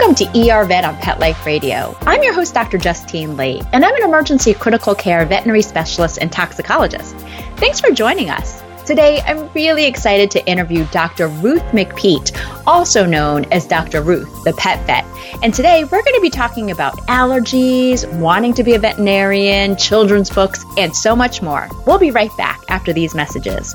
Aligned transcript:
Welcome 0.00 0.32
to 0.32 0.50
ER 0.50 0.64
Vet 0.64 0.86
on 0.86 0.96
Pet 0.96 1.20
Life 1.20 1.44
Radio. 1.44 1.94
I'm 2.06 2.22
your 2.22 2.32
host, 2.32 2.54
Dr. 2.54 2.78
Justine 2.78 3.36
Lee, 3.36 3.60
and 3.74 3.84
I'm 3.84 3.94
an 3.96 4.02
emergency 4.02 4.54
critical 4.54 4.94
care 4.94 5.26
veterinary 5.26 5.60
specialist 5.60 6.16
and 6.18 6.32
toxicologist. 6.32 7.14
Thanks 7.58 7.80
for 7.82 7.90
joining 7.90 8.30
us. 8.30 8.62
Today, 8.86 9.20
I'm 9.26 9.52
really 9.52 9.84
excited 9.84 10.30
to 10.30 10.46
interview 10.46 10.86
Dr. 10.86 11.28
Ruth 11.28 11.60
MacPete, 11.72 12.34
also 12.66 13.04
known 13.04 13.44
as 13.52 13.66
Dr. 13.66 14.00
Ruth, 14.00 14.42
the 14.44 14.54
pet 14.54 14.84
vet. 14.86 15.04
And 15.42 15.52
today, 15.52 15.84
we're 15.84 16.02
going 16.02 16.14
to 16.14 16.22
be 16.22 16.30
talking 16.30 16.70
about 16.70 16.96
allergies, 17.00 18.10
wanting 18.18 18.54
to 18.54 18.64
be 18.64 18.76
a 18.76 18.78
veterinarian, 18.78 19.76
children's 19.76 20.30
books, 20.30 20.64
and 20.78 20.96
so 20.96 21.14
much 21.14 21.42
more. 21.42 21.68
We'll 21.86 21.98
be 21.98 22.10
right 22.10 22.34
back 22.38 22.62
after 22.70 22.94
these 22.94 23.14
messages. 23.14 23.74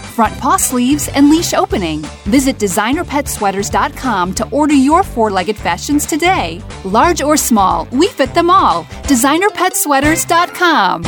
front 0.11 0.37
paw 0.39 0.57
sleeves, 0.57 1.07
and 1.07 1.29
leash 1.29 1.53
opening. 1.53 2.01
Visit 2.25 2.57
designerpetsweaters.com 2.57 4.33
to 4.35 4.49
order 4.49 4.75
your 4.75 5.03
four 5.03 5.31
legged 5.31 5.57
fashions 5.57 6.05
today. 6.05 6.61
Large 6.83 7.21
or 7.21 7.37
small, 7.37 7.87
we 7.91 8.07
fit 8.09 8.33
them 8.33 8.49
all. 8.49 8.83
Designerpetsweaters.com. 9.09 11.03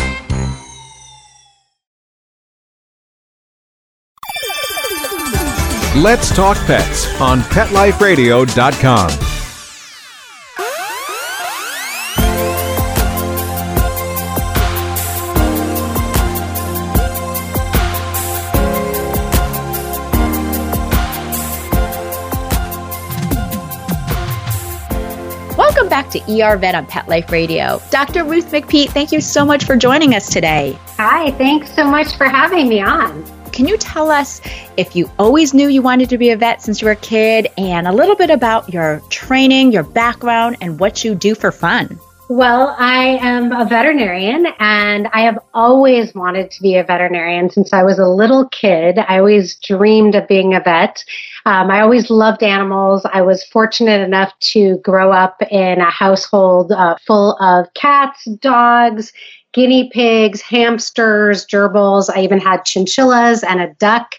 Let's 5.95 6.35
Talk 6.35 6.57
Pets 6.65 7.21
on 7.21 7.41
PetLifeRadio.com. 7.41 9.22
to 26.13 26.41
ER 26.41 26.57
Vet 26.57 26.75
on 26.75 26.85
Pet 26.85 27.07
Life 27.07 27.31
Radio. 27.31 27.81
Dr. 27.91 28.23
Ruth 28.23 28.51
MacPete, 28.51 28.89
thank 28.89 29.11
you 29.11 29.21
so 29.21 29.43
much 29.45 29.65
for 29.65 29.75
joining 29.75 30.15
us 30.15 30.29
today. 30.31 30.77
Hi, 30.97 31.31
thanks 31.31 31.73
so 31.73 31.83
much 31.83 32.15
for 32.15 32.25
having 32.25 32.69
me 32.69 32.81
on. 32.81 33.23
Can 33.51 33.67
you 33.67 33.77
tell 33.77 34.09
us 34.09 34.41
if 34.77 34.95
you 34.95 35.11
always 35.19 35.53
knew 35.53 35.67
you 35.67 35.81
wanted 35.81 36.09
to 36.09 36.17
be 36.17 36.31
a 36.31 36.37
vet 36.37 36.61
since 36.61 36.81
you 36.81 36.85
were 36.85 36.93
a 36.93 36.95
kid 36.95 37.47
and 37.57 37.87
a 37.87 37.91
little 37.91 38.15
bit 38.15 38.31
about 38.31 38.73
your 38.73 38.99
training, 39.09 39.71
your 39.71 39.83
background, 39.83 40.57
and 40.61 40.79
what 40.79 41.03
you 41.03 41.13
do 41.13 41.35
for 41.35 41.51
fun? 41.51 41.99
Well, 42.29 42.73
I 42.79 43.19
am 43.21 43.51
a 43.51 43.65
veterinarian 43.65 44.47
and 44.59 45.07
I 45.11 45.21
have 45.21 45.37
always 45.53 46.15
wanted 46.15 46.51
to 46.51 46.61
be 46.61 46.77
a 46.77 46.83
veterinarian 46.83 47.49
since 47.49 47.73
I 47.73 47.83
was 47.83 47.99
a 47.99 48.07
little 48.07 48.47
kid. 48.47 48.97
I 48.97 49.19
always 49.19 49.55
dreamed 49.55 50.15
of 50.15 50.27
being 50.29 50.53
a 50.53 50.61
vet. 50.61 51.03
Um, 51.45 51.69
I 51.69 51.81
always 51.81 52.09
loved 52.09 52.41
animals. 52.41 53.05
I 53.11 53.21
was 53.21 53.43
fortunate 53.43 53.99
enough 53.99 54.31
to 54.53 54.77
grow 54.77 55.11
up 55.11 55.41
in 55.51 55.81
a 55.81 55.91
household 55.91 56.71
uh, 56.71 56.95
full 57.05 57.35
of 57.41 57.71
cats, 57.73 58.23
dogs, 58.39 59.11
guinea 59.51 59.89
pigs, 59.89 60.41
hamsters, 60.41 61.45
gerbils. 61.45 62.09
I 62.09 62.21
even 62.21 62.39
had 62.39 62.63
chinchillas 62.63 63.43
and 63.43 63.61
a 63.61 63.73
duck. 63.75 64.15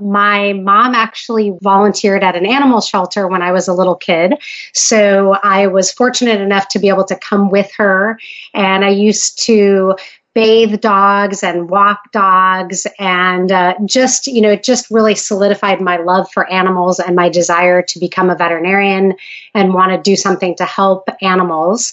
My 0.00 0.54
mom 0.54 0.94
actually 0.94 1.52
volunteered 1.62 2.22
at 2.22 2.36
an 2.36 2.46
animal 2.46 2.80
shelter 2.80 3.26
when 3.28 3.42
I 3.42 3.52
was 3.52 3.68
a 3.68 3.74
little 3.74 3.96
kid. 3.96 4.34
So 4.72 5.36
I 5.42 5.66
was 5.66 5.92
fortunate 5.92 6.40
enough 6.40 6.68
to 6.68 6.78
be 6.78 6.88
able 6.88 7.04
to 7.04 7.16
come 7.16 7.50
with 7.50 7.70
her. 7.74 8.18
And 8.54 8.84
I 8.84 8.90
used 8.90 9.44
to 9.46 9.96
bathe 10.34 10.80
dogs 10.80 11.42
and 11.42 11.68
walk 11.68 12.12
dogs 12.12 12.86
and 12.98 13.50
uh, 13.50 13.74
just 13.84 14.26
you 14.28 14.40
know 14.40 14.50
it 14.50 14.62
just 14.62 14.90
really 14.90 15.14
solidified 15.14 15.80
my 15.80 15.96
love 15.96 16.30
for 16.30 16.50
animals 16.50 17.00
and 17.00 17.16
my 17.16 17.28
desire 17.28 17.82
to 17.82 17.98
become 17.98 18.30
a 18.30 18.36
veterinarian 18.36 19.14
and 19.54 19.74
want 19.74 19.90
to 19.90 20.10
do 20.10 20.14
something 20.14 20.54
to 20.54 20.64
help 20.64 21.08
animals 21.20 21.92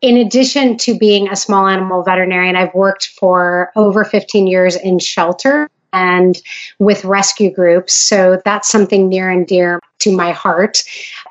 in 0.00 0.16
addition 0.16 0.78
to 0.78 0.98
being 0.98 1.28
a 1.28 1.36
small 1.36 1.66
animal 1.66 2.02
veterinarian 2.02 2.56
i've 2.56 2.72
worked 2.72 3.08
for 3.08 3.70
over 3.76 4.04
15 4.04 4.46
years 4.46 4.74
in 4.76 4.98
shelter 4.98 5.68
and 5.92 6.40
with 6.78 7.04
rescue 7.04 7.52
groups. 7.52 7.92
So 7.92 8.40
that's 8.44 8.68
something 8.68 9.08
near 9.08 9.30
and 9.30 9.46
dear 9.46 9.80
to 10.00 10.14
my 10.14 10.32
heart 10.32 10.82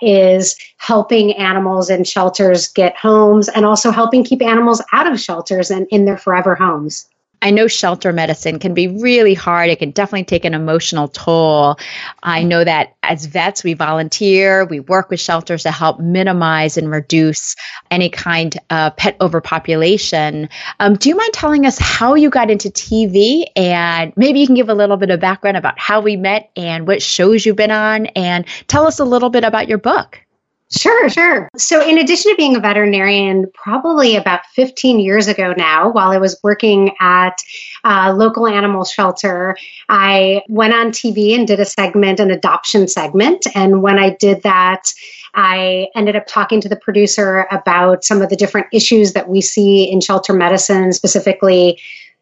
is 0.02 0.56
helping 0.78 1.34
animals 1.34 1.90
in 1.90 2.04
shelters 2.04 2.68
get 2.70 2.96
homes 2.96 3.50
and 3.50 3.66
also 3.66 3.92
helping 3.92 4.24
keep 4.24 4.42
animals 4.42 4.82
out 4.92 5.12
of 5.12 5.20
shelters 5.20 5.72
and 5.72 5.88
in 5.92 6.06
their 6.06 6.18
forever 6.18 6.56
homes. 6.56 7.08
I 7.42 7.52
know 7.52 7.68
shelter 7.68 8.12
medicine 8.12 8.60
can 8.60 8.74
be 8.74 8.88
really 8.88 9.34
hard. 9.34 9.70
It 9.70 9.80
can 9.80 9.92
definitely 9.92 10.26
take 10.26 10.46
an 10.46 10.54
emotional 10.54 11.08
toll. 11.08 11.78
I 12.24 12.44
know 12.44 12.64
that 12.64 12.96
as 13.04 13.26
vets, 13.26 13.64
we 13.64 13.74
volunteer, 13.74 14.66
we 14.66 14.80
work 14.80 15.10
with 15.10 15.20
shelters 15.20 15.64
to 15.64 15.72
help 15.72 16.00
minimize 16.00 16.78
and 16.78 16.90
reduce 16.90 17.56
any 17.92 18.10
kind 18.10 18.58
of 18.70 18.96
pet 18.98 19.16
overpopulation. 19.22 20.50
Um, 20.80 20.96
do 20.96 21.10
you 21.10 21.16
mind 21.16 21.34
telling 21.34 21.66
us 21.66 21.78
how 21.78 22.16
you 22.16 22.30
got 22.30 22.50
into 22.50 22.70
TV? 22.70 23.46
And 23.56 24.14
maybe 24.16 24.40
you 24.40 24.48
can 24.48 24.56
give 24.56 24.70
a 24.70 24.74
little 24.74 24.98
bit 24.98 25.12
of 25.12 25.20
background 25.20 25.58
about 25.58 25.78
how 25.78 26.02
we 26.02 26.16
met 26.16 26.52
and 26.56 26.88
what 26.88 27.02
shows 27.02 27.46
you've 27.46 27.56
been 27.56 27.72
on, 27.72 28.08
and 28.08 28.46
tell 28.68 28.88
us 28.88 29.00
a 29.00 29.06
little 29.06 29.30
bit 29.30 29.44
about 29.44 29.68
your 29.68 29.78
book. 29.78 30.25
Sure, 30.72 31.10
sure. 31.10 31.48
So, 31.58 31.88
in 31.88 32.00
addition 32.00 32.32
to 32.32 32.36
being 32.38 32.56
a 32.56 32.60
veterinarian, 32.60 33.46
probably 33.54 34.16
about 34.16 34.48
15 34.48 35.00
years 35.00 35.28
ago 35.28 35.54
now, 35.56 35.92
while 35.92 36.12
I 36.12 36.18
was 36.18 36.40
working 36.44 36.92
at 37.00 37.40
a 37.84 38.12
local 38.14 38.48
animal 38.48 38.84
shelter, 38.84 39.56
I 39.90 40.42
went 40.50 40.74
on 40.74 40.90
TV 40.92 41.36
and 41.36 41.48
did 41.48 41.60
a 41.60 41.66
segment, 41.66 42.20
an 42.20 42.32
adoption 42.32 42.88
segment. 42.88 43.46
And 43.54 43.84
when 43.84 44.00
I 44.00 44.10
did 44.10 44.42
that, 44.42 44.92
I 45.36 45.90
ended 45.96 46.16
up 46.16 46.26
talking 46.26 46.62
to 46.62 46.70
the 46.70 46.78
producer 46.78 47.46
about 47.52 48.04
some 48.04 48.24
of 48.24 48.30
the 48.30 48.36
different 48.36 48.68
issues 48.72 49.14
that 49.14 49.30
we 49.30 49.42
see 49.42 49.84
in 49.84 50.02
shelter 50.02 50.34
medicine, 50.34 50.94
specifically 50.94 51.80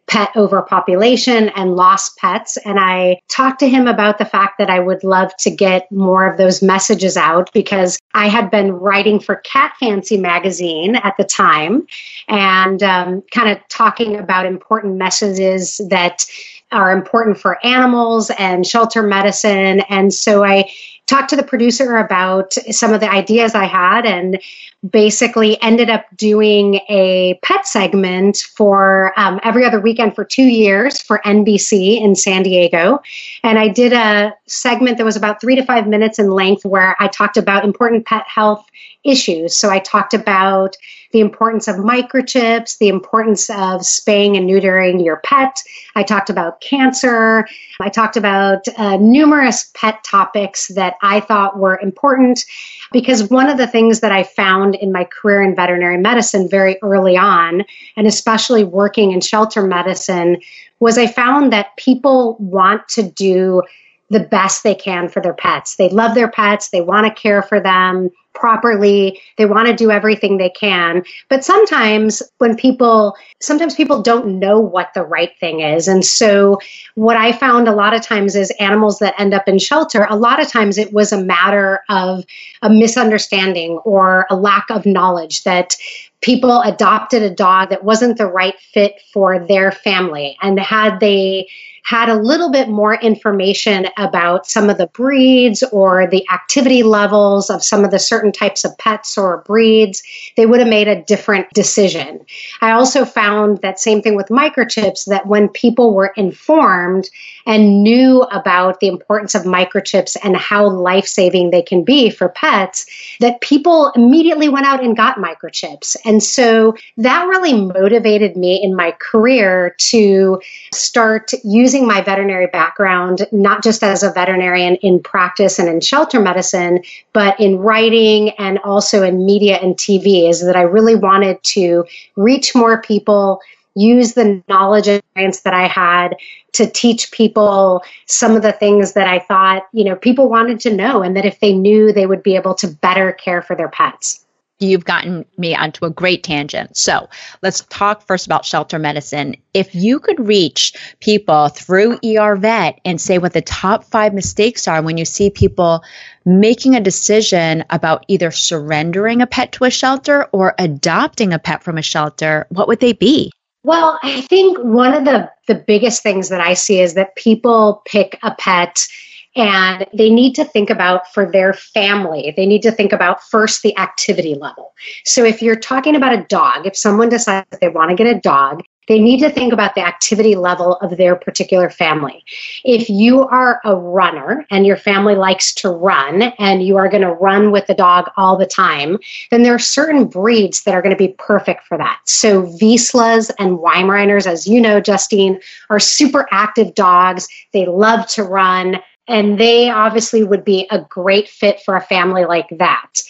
pet 0.07 0.29
overpopulation 0.35 1.49
and 1.49 1.75
lost 1.75 2.17
pets. 2.17 2.57
And 2.57 2.79
I 2.79 3.19
talked 3.29 3.59
to 3.59 3.69
him 3.69 3.87
about 3.87 4.17
the 4.17 4.25
fact 4.25 4.57
that 4.57 4.69
I 4.69 4.79
would 4.79 5.03
love 5.03 5.35
to 5.37 5.49
get 5.49 5.91
more 5.91 6.29
of 6.29 6.37
those 6.37 6.61
messages 6.61 7.15
out 7.17 7.49
because 7.53 7.97
I 8.13 8.27
had 8.27 8.51
been 8.51 8.73
writing 8.73 9.19
for 9.19 9.37
Cat 9.37 9.73
Fancy 9.79 10.17
magazine 10.17 10.97
at 10.97 11.15
the 11.17 11.23
time 11.23 11.87
and 12.27 12.83
um, 12.83 13.23
kind 13.31 13.49
of 13.49 13.59
talking 13.69 14.17
about 14.17 14.45
important 14.45 14.97
messages 14.97 15.79
that 15.89 16.25
are 16.71 16.91
important 16.91 17.37
for 17.37 17.63
animals 17.65 18.31
and 18.37 18.65
shelter 18.65 19.03
medicine. 19.03 19.81
And 19.89 20.13
so 20.13 20.43
I 20.43 20.71
talked 21.05 21.29
to 21.29 21.35
the 21.35 21.43
producer 21.43 21.97
about 21.97 22.53
some 22.71 22.93
of 22.93 22.99
the 22.99 23.11
ideas 23.11 23.55
I 23.55 23.65
had 23.65 24.05
and 24.05 24.41
basically 24.89 25.61
ended 25.61 25.89
up 25.89 26.05
doing 26.15 26.75
a 26.89 27.39
pet 27.43 27.67
segment 27.67 28.37
for 28.37 29.13
um, 29.17 29.39
every 29.43 29.65
other 29.65 29.79
weekend 29.79 30.15
for 30.15 30.25
two 30.25 30.43
years 30.43 31.01
for 31.01 31.21
NBC 31.25 32.01
in 32.01 32.15
San 32.15 32.43
Diego. 32.43 33.01
And 33.43 33.59
I 33.59 33.67
did 33.67 33.93
a 33.93 34.33
segment 34.45 34.97
that 34.97 35.05
was 35.05 35.15
about 35.15 35.39
three 35.41 35.55
to 35.55 35.65
five 35.65 35.87
minutes 35.87 36.19
in 36.19 36.31
length 36.31 36.65
where 36.65 36.95
I 36.99 37.07
talked 37.07 37.37
about 37.37 37.63
important 37.63 38.05
pet 38.05 38.25
health 38.27 38.65
issues. 39.03 39.55
So 39.55 39.69
I 39.69 39.79
talked 39.79 40.13
about 40.13 40.77
the 41.11 41.19
importance 41.19 41.67
of 41.67 41.75
microchips, 41.75 42.79
the 42.79 42.87
importance 42.89 43.49
of 43.49 43.85
spaying 43.85 44.35
and 44.35 44.49
neutering 44.49 45.03
your 45.05 45.17
pet. 45.17 45.61
I 45.95 46.03
talked 46.03 46.29
about 46.29 46.59
cancer. 46.59 47.47
I 47.79 47.89
talked 47.89 48.17
about 48.17 48.67
uh, 48.77 48.97
numerous 48.97 49.69
pet 49.75 50.03
topics 50.03 50.69
that 50.69 50.92
that 50.93 51.07
I 51.07 51.19
thought 51.19 51.57
were 51.57 51.79
important 51.79 52.45
because 52.91 53.29
one 53.29 53.49
of 53.49 53.57
the 53.57 53.67
things 53.67 53.99
that 54.01 54.11
I 54.11 54.23
found 54.23 54.75
in 54.75 54.91
my 54.91 55.05
career 55.05 55.41
in 55.41 55.55
veterinary 55.55 55.97
medicine 55.97 56.49
very 56.49 56.77
early 56.81 57.17
on, 57.17 57.63
and 57.97 58.07
especially 58.07 58.63
working 58.63 59.11
in 59.11 59.21
shelter 59.21 59.63
medicine, 59.63 60.39
was 60.79 60.97
I 60.97 61.07
found 61.07 61.51
that 61.53 61.75
people 61.77 62.37
want 62.39 62.87
to 62.89 63.03
do 63.03 63.61
the 64.09 64.19
best 64.19 64.63
they 64.63 64.75
can 64.75 65.09
for 65.09 65.21
their 65.21 65.33
pets. 65.33 65.75
They 65.75 65.89
love 65.89 66.15
their 66.15 66.29
pets, 66.29 66.69
they 66.69 66.81
want 66.81 67.05
to 67.05 67.21
care 67.21 67.41
for 67.41 67.59
them 67.59 68.09
properly, 68.33 69.21
they 69.37 69.45
want 69.45 69.67
to 69.67 69.75
do 69.75 69.91
everything 69.91 70.37
they 70.37 70.49
can. 70.49 71.03
But 71.29 71.43
sometimes 71.43 72.21
when 72.39 72.55
people 72.55 73.15
sometimes 73.39 73.75
people 73.75 74.01
don't 74.01 74.39
know 74.39 74.59
what 74.59 74.93
the 74.93 75.03
right 75.03 75.31
thing 75.39 75.59
is. 75.59 75.87
And 75.87 76.03
so 76.03 76.59
what 76.95 77.17
I 77.17 77.31
found 77.31 77.67
a 77.67 77.75
lot 77.75 77.93
of 77.93 78.01
times 78.01 78.35
is 78.35 78.51
animals 78.59 78.99
that 78.99 79.19
end 79.19 79.33
up 79.33 79.47
in 79.47 79.59
shelter, 79.59 80.07
a 80.09 80.15
lot 80.15 80.41
of 80.41 80.47
times 80.47 80.77
it 80.77 80.93
was 80.93 81.11
a 81.11 81.23
matter 81.23 81.83
of 81.89 82.25
a 82.61 82.69
misunderstanding 82.69 83.77
or 83.79 84.25
a 84.29 84.35
lack 84.35 84.65
of 84.69 84.85
knowledge 84.85 85.43
that 85.43 85.75
people 86.21 86.61
adopted 86.61 87.21
a 87.21 87.29
dog 87.29 87.69
that 87.69 87.83
wasn't 87.83 88.17
the 88.17 88.27
right 88.27 88.59
fit 88.59 89.01
for 89.11 89.45
their 89.45 89.71
family 89.71 90.37
and 90.41 90.59
had 90.59 90.99
they 90.99 91.47
had 91.83 92.07
a 92.07 92.15
little 92.15 92.49
bit 92.49 92.69
more 92.69 92.95
information 92.95 93.87
about 93.97 94.47
some 94.47 94.69
of 94.69 94.77
the 94.77 94.87
breeds 94.87 95.63
or 95.71 96.07
the 96.07 96.25
activity 96.31 96.81
levels 96.81 97.49
of 97.49 97.61
some 97.61 97.83
of 97.83 97.91
the 97.91 97.99
certain 97.99 98.31
types 98.31 98.63
of 98.63 98.77
pets 98.77 99.17
or 99.17 99.39
breeds, 99.39 100.01
they 100.37 100.45
would 100.45 100.59
have 100.59 100.69
made 100.69 100.87
a 100.87 101.03
different 101.03 101.49
decision. 101.51 102.25
I 102.61 102.71
also 102.71 103.03
found 103.03 103.61
that 103.61 103.79
same 103.79 104.01
thing 104.01 104.15
with 104.15 104.27
microchips 104.27 105.05
that 105.07 105.27
when 105.27 105.49
people 105.49 105.93
were 105.93 106.13
informed 106.15 107.09
and 107.45 107.83
knew 107.83 108.21
about 108.23 108.79
the 108.79 108.87
importance 108.87 109.35
of 109.35 109.43
microchips 109.43 110.15
and 110.23 110.37
how 110.37 110.69
life 110.69 111.05
saving 111.05 111.51
they 111.51 111.61
can 111.61 111.83
be 111.83 112.09
for 112.09 112.29
pets, 112.29 112.85
that 113.19 113.41
people 113.41 113.91
immediately 113.95 114.47
went 114.47 114.65
out 114.65 114.81
and 114.81 114.95
got 114.95 115.17
microchips. 115.17 115.97
And 116.05 116.23
so 116.23 116.75
that 116.95 117.27
really 117.27 117.53
motivated 117.53 118.37
me 118.37 118.63
in 118.63 118.73
my 118.73 118.91
career 118.99 119.75
to 119.79 120.41
start 120.71 121.31
using 121.43 121.72
using 121.73 121.87
my 121.87 122.01
veterinary 122.01 122.45
background, 122.45 123.25
not 123.31 123.63
just 123.63 123.81
as 123.81 124.03
a 124.03 124.11
veterinarian 124.11 124.75
in 124.77 125.01
practice 125.01 125.57
and 125.57 125.67
in 125.67 125.81
shelter 125.81 126.19
medicine, 126.19 126.83
but 127.13 127.39
in 127.39 127.57
writing 127.57 128.29
and 128.37 128.59
also 128.59 129.01
in 129.01 129.25
media 129.25 129.57
and 129.57 129.75
TV, 129.75 130.29
is 130.29 130.45
that 130.45 130.55
I 130.55 130.61
really 130.61 130.93
wanted 130.93 131.41
to 131.55 131.85
reach 132.15 132.53
more 132.53 132.79
people, 132.79 133.41
use 133.73 134.13
the 134.13 134.43
knowledge 134.47 134.87
and 134.87 134.99
experience 134.99 135.41
that 135.41 135.55
I 135.55 135.67
had 135.67 136.15
to 136.53 136.69
teach 136.69 137.11
people 137.11 137.83
some 138.05 138.35
of 138.35 138.43
the 138.43 138.51
things 138.51 138.93
that 138.93 139.07
I 139.07 139.17
thought, 139.17 139.63
you 139.73 139.83
know, 139.83 139.95
people 139.95 140.29
wanted 140.29 140.59
to 140.61 140.75
know 140.75 141.01
and 141.01 141.17
that 141.17 141.25
if 141.25 141.39
they 141.39 141.53
knew 141.53 141.91
they 141.91 142.05
would 142.05 142.21
be 142.21 142.35
able 142.35 142.53
to 142.55 142.67
better 142.67 143.11
care 143.13 143.41
for 143.41 143.55
their 143.55 143.69
pets 143.69 144.23
you've 144.63 144.85
gotten 144.85 145.25
me 145.37 145.55
onto 145.55 145.85
a 145.85 145.89
great 145.89 146.23
tangent. 146.23 146.75
So 146.77 147.09
let's 147.41 147.61
talk 147.69 148.05
first 148.05 148.25
about 148.25 148.45
shelter 148.45 148.79
medicine. 148.79 149.35
If 149.53 149.73
you 149.75 149.99
could 149.99 150.19
reach 150.19 150.73
people 150.99 151.49
through 151.49 151.99
ER 152.05 152.35
Vet 152.35 152.79
and 152.85 152.99
say 152.99 153.17
what 153.17 153.33
the 153.33 153.41
top 153.41 153.83
five 153.83 154.13
mistakes 154.13 154.67
are 154.67 154.81
when 154.81 154.97
you 154.97 155.05
see 155.05 155.29
people 155.29 155.83
making 156.25 156.75
a 156.75 156.79
decision 156.79 157.63
about 157.69 158.05
either 158.07 158.31
surrendering 158.31 159.21
a 159.21 159.27
pet 159.27 159.51
to 159.53 159.65
a 159.65 159.69
shelter 159.69 160.25
or 160.31 160.55
adopting 160.57 161.33
a 161.33 161.39
pet 161.39 161.63
from 161.63 161.77
a 161.77 161.81
shelter, 161.81 162.47
what 162.49 162.67
would 162.67 162.79
they 162.79 162.93
be? 162.93 163.31
Well, 163.63 163.97
I 164.03 164.21
think 164.21 164.57
one 164.59 164.93
of 164.93 165.05
the, 165.05 165.29
the 165.47 165.55
biggest 165.55 166.03
things 166.03 166.29
that 166.29 166.41
I 166.41 166.53
see 166.53 166.81
is 166.81 166.95
that 166.95 167.15
people 167.15 167.81
pick 167.85 168.19
a 168.21 168.35
pet 168.35 168.85
and 169.35 169.85
they 169.93 170.09
need 170.09 170.33
to 170.35 170.45
think 170.45 170.69
about 170.69 171.11
for 171.13 171.31
their 171.31 171.53
family, 171.53 172.33
they 172.35 172.45
need 172.45 172.61
to 172.63 172.71
think 172.71 172.93
about 172.93 173.23
first 173.23 173.63
the 173.63 173.77
activity 173.77 174.35
level. 174.35 174.73
So 175.05 175.23
if 175.23 175.41
you're 175.41 175.55
talking 175.55 175.95
about 175.95 176.13
a 176.13 176.23
dog, 176.25 176.65
if 176.67 176.77
someone 176.77 177.09
decides 177.09 177.47
that 177.51 177.59
they 177.61 177.69
want 177.69 177.89
to 177.89 177.95
get 177.95 178.15
a 178.15 178.19
dog, 178.19 178.63
they 178.87 178.99
need 178.99 179.19
to 179.19 179.29
think 179.29 179.53
about 179.53 179.75
the 179.75 179.85
activity 179.85 180.35
level 180.35 180.75
of 180.77 180.97
their 180.97 181.15
particular 181.15 181.69
family. 181.69 182.23
If 182.65 182.89
you 182.89 183.25
are 183.27 183.61
a 183.63 183.75
runner 183.75 184.45
and 184.51 184.65
your 184.65 184.77
family 184.77 185.15
likes 185.15 185.53
to 185.55 185.69
run 185.69 186.23
and 186.37 186.63
you 186.63 186.75
are 186.77 186.89
going 186.89 187.03
to 187.03 187.13
run 187.13 187.51
with 187.51 187.67
the 187.67 187.73
dog 187.73 188.11
all 188.17 188.37
the 188.37 188.45
time, 188.45 188.97
then 189.31 189.43
there 189.43 189.55
are 189.55 189.59
certain 189.59 190.05
breeds 190.05 190.63
that 190.63 190.75
are 190.75 190.81
going 190.81 190.95
to 190.95 190.97
be 190.97 191.15
perfect 191.17 191.65
for 191.65 191.77
that. 191.77 191.99
So 192.05 192.43
Vizslas 192.43 193.31
and 193.39 193.57
Weimaraners, 193.57 194.27
as 194.27 194.47
you 194.47 194.59
know, 194.59 194.81
Justine, 194.81 195.39
are 195.69 195.79
super 195.79 196.27
active 196.31 196.75
dogs. 196.75 197.27
They 197.53 197.65
love 197.65 198.05
to 198.09 198.23
run 198.23 198.81
and 199.07 199.39
they 199.39 199.69
obviously 199.69 200.23
would 200.23 200.45
be 200.45 200.67
a 200.71 200.79
great 200.79 201.27
fit 201.27 201.61
for 201.61 201.75
a 201.75 201.81
family 201.81 202.25
like 202.25 202.47
that. 202.57 203.01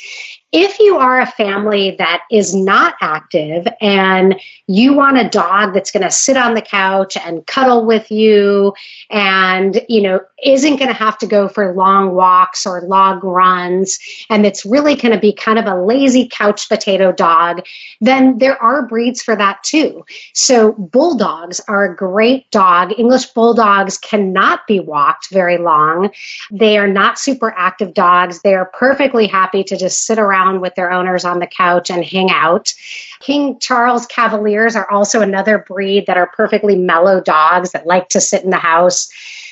If 0.53 0.77
you 0.77 0.97
are 0.97 1.19
a 1.19 1.25
family 1.25 1.95
that 1.97 2.25
is 2.29 2.53
not 2.53 2.93
active 3.01 3.67
and 3.81 4.39
you 4.67 4.93
want 4.93 5.17
a 5.17 5.27
dog 5.27 5.73
that's 5.73 5.89
going 5.89 6.03
to 6.03 6.11
sit 6.11 6.37
on 6.37 6.53
the 6.53 6.61
couch 6.61 7.17
and 7.17 7.45
cuddle 7.47 7.87
with 7.87 8.11
you 8.11 8.75
and, 9.09 9.81
you 9.89 9.99
know, 9.99 10.19
isn't 10.43 10.75
going 10.75 10.89
to 10.89 10.93
have 10.93 11.17
to 11.17 11.25
go 11.25 11.47
for 11.47 11.73
long 11.73 12.13
walks 12.13 12.67
or 12.67 12.81
log 12.81 13.23
runs 13.23 13.97
and 14.29 14.45
it's 14.45 14.63
really 14.63 14.93
going 14.93 15.11
to 15.11 15.19
be 15.19 15.33
kind 15.33 15.57
of 15.57 15.65
a 15.65 15.83
lazy 15.83 16.29
couch 16.31 16.69
potato 16.69 17.11
dog, 17.11 17.65
then 17.99 18.37
there 18.37 18.61
are 18.61 18.85
breeds 18.85 19.23
for 19.23 19.35
that 19.35 19.63
too. 19.63 20.05
So 20.33 20.73
bulldogs 20.73 21.61
are 21.67 21.85
a 21.85 21.95
great 21.95 22.51
dog. 22.51 22.93
English 22.99 23.25
bulldogs 23.27 23.97
cannot 23.97 24.67
be 24.67 24.79
walked 24.79 25.31
very 25.31 25.57
long. 25.57 26.11
They 26.51 26.77
are 26.77 26.87
not 26.87 27.17
super 27.17 27.55
active 27.57 27.95
dogs. 27.95 28.43
They 28.43 28.53
are 28.53 28.65
perfectly 28.65 29.25
happy 29.25 29.63
to 29.63 29.75
just 29.75 30.05
sit 30.05 30.19
around 30.19 30.42
around 30.43 30.61
with 30.61 30.75
their 30.75 30.91
owners 30.91 31.25
on 31.25 31.39
the 31.39 31.47
couch 31.47 31.89
and 31.89 32.03
hang 32.03 32.29
out. 32.29 32.73
King 33.19 33.57
Charles 33.59 34.05
Cavaliers 34.07 34.75
are 34.75 34.89
also 34.89 35.21
another 35.21 35.59
breed 35.59 36.05
that 36.07 36.17
are 36.17 36.27
perfectly 36.27 36.75
mellow 36.75 37.21
dogs 37.21 37.71
that 37.71 37.87
like 37.87 38.09
to 38.09 38.21
sit 38.21 38.43
in 38.43 38.49
the 38.49 38.57
house. 38.57 39.09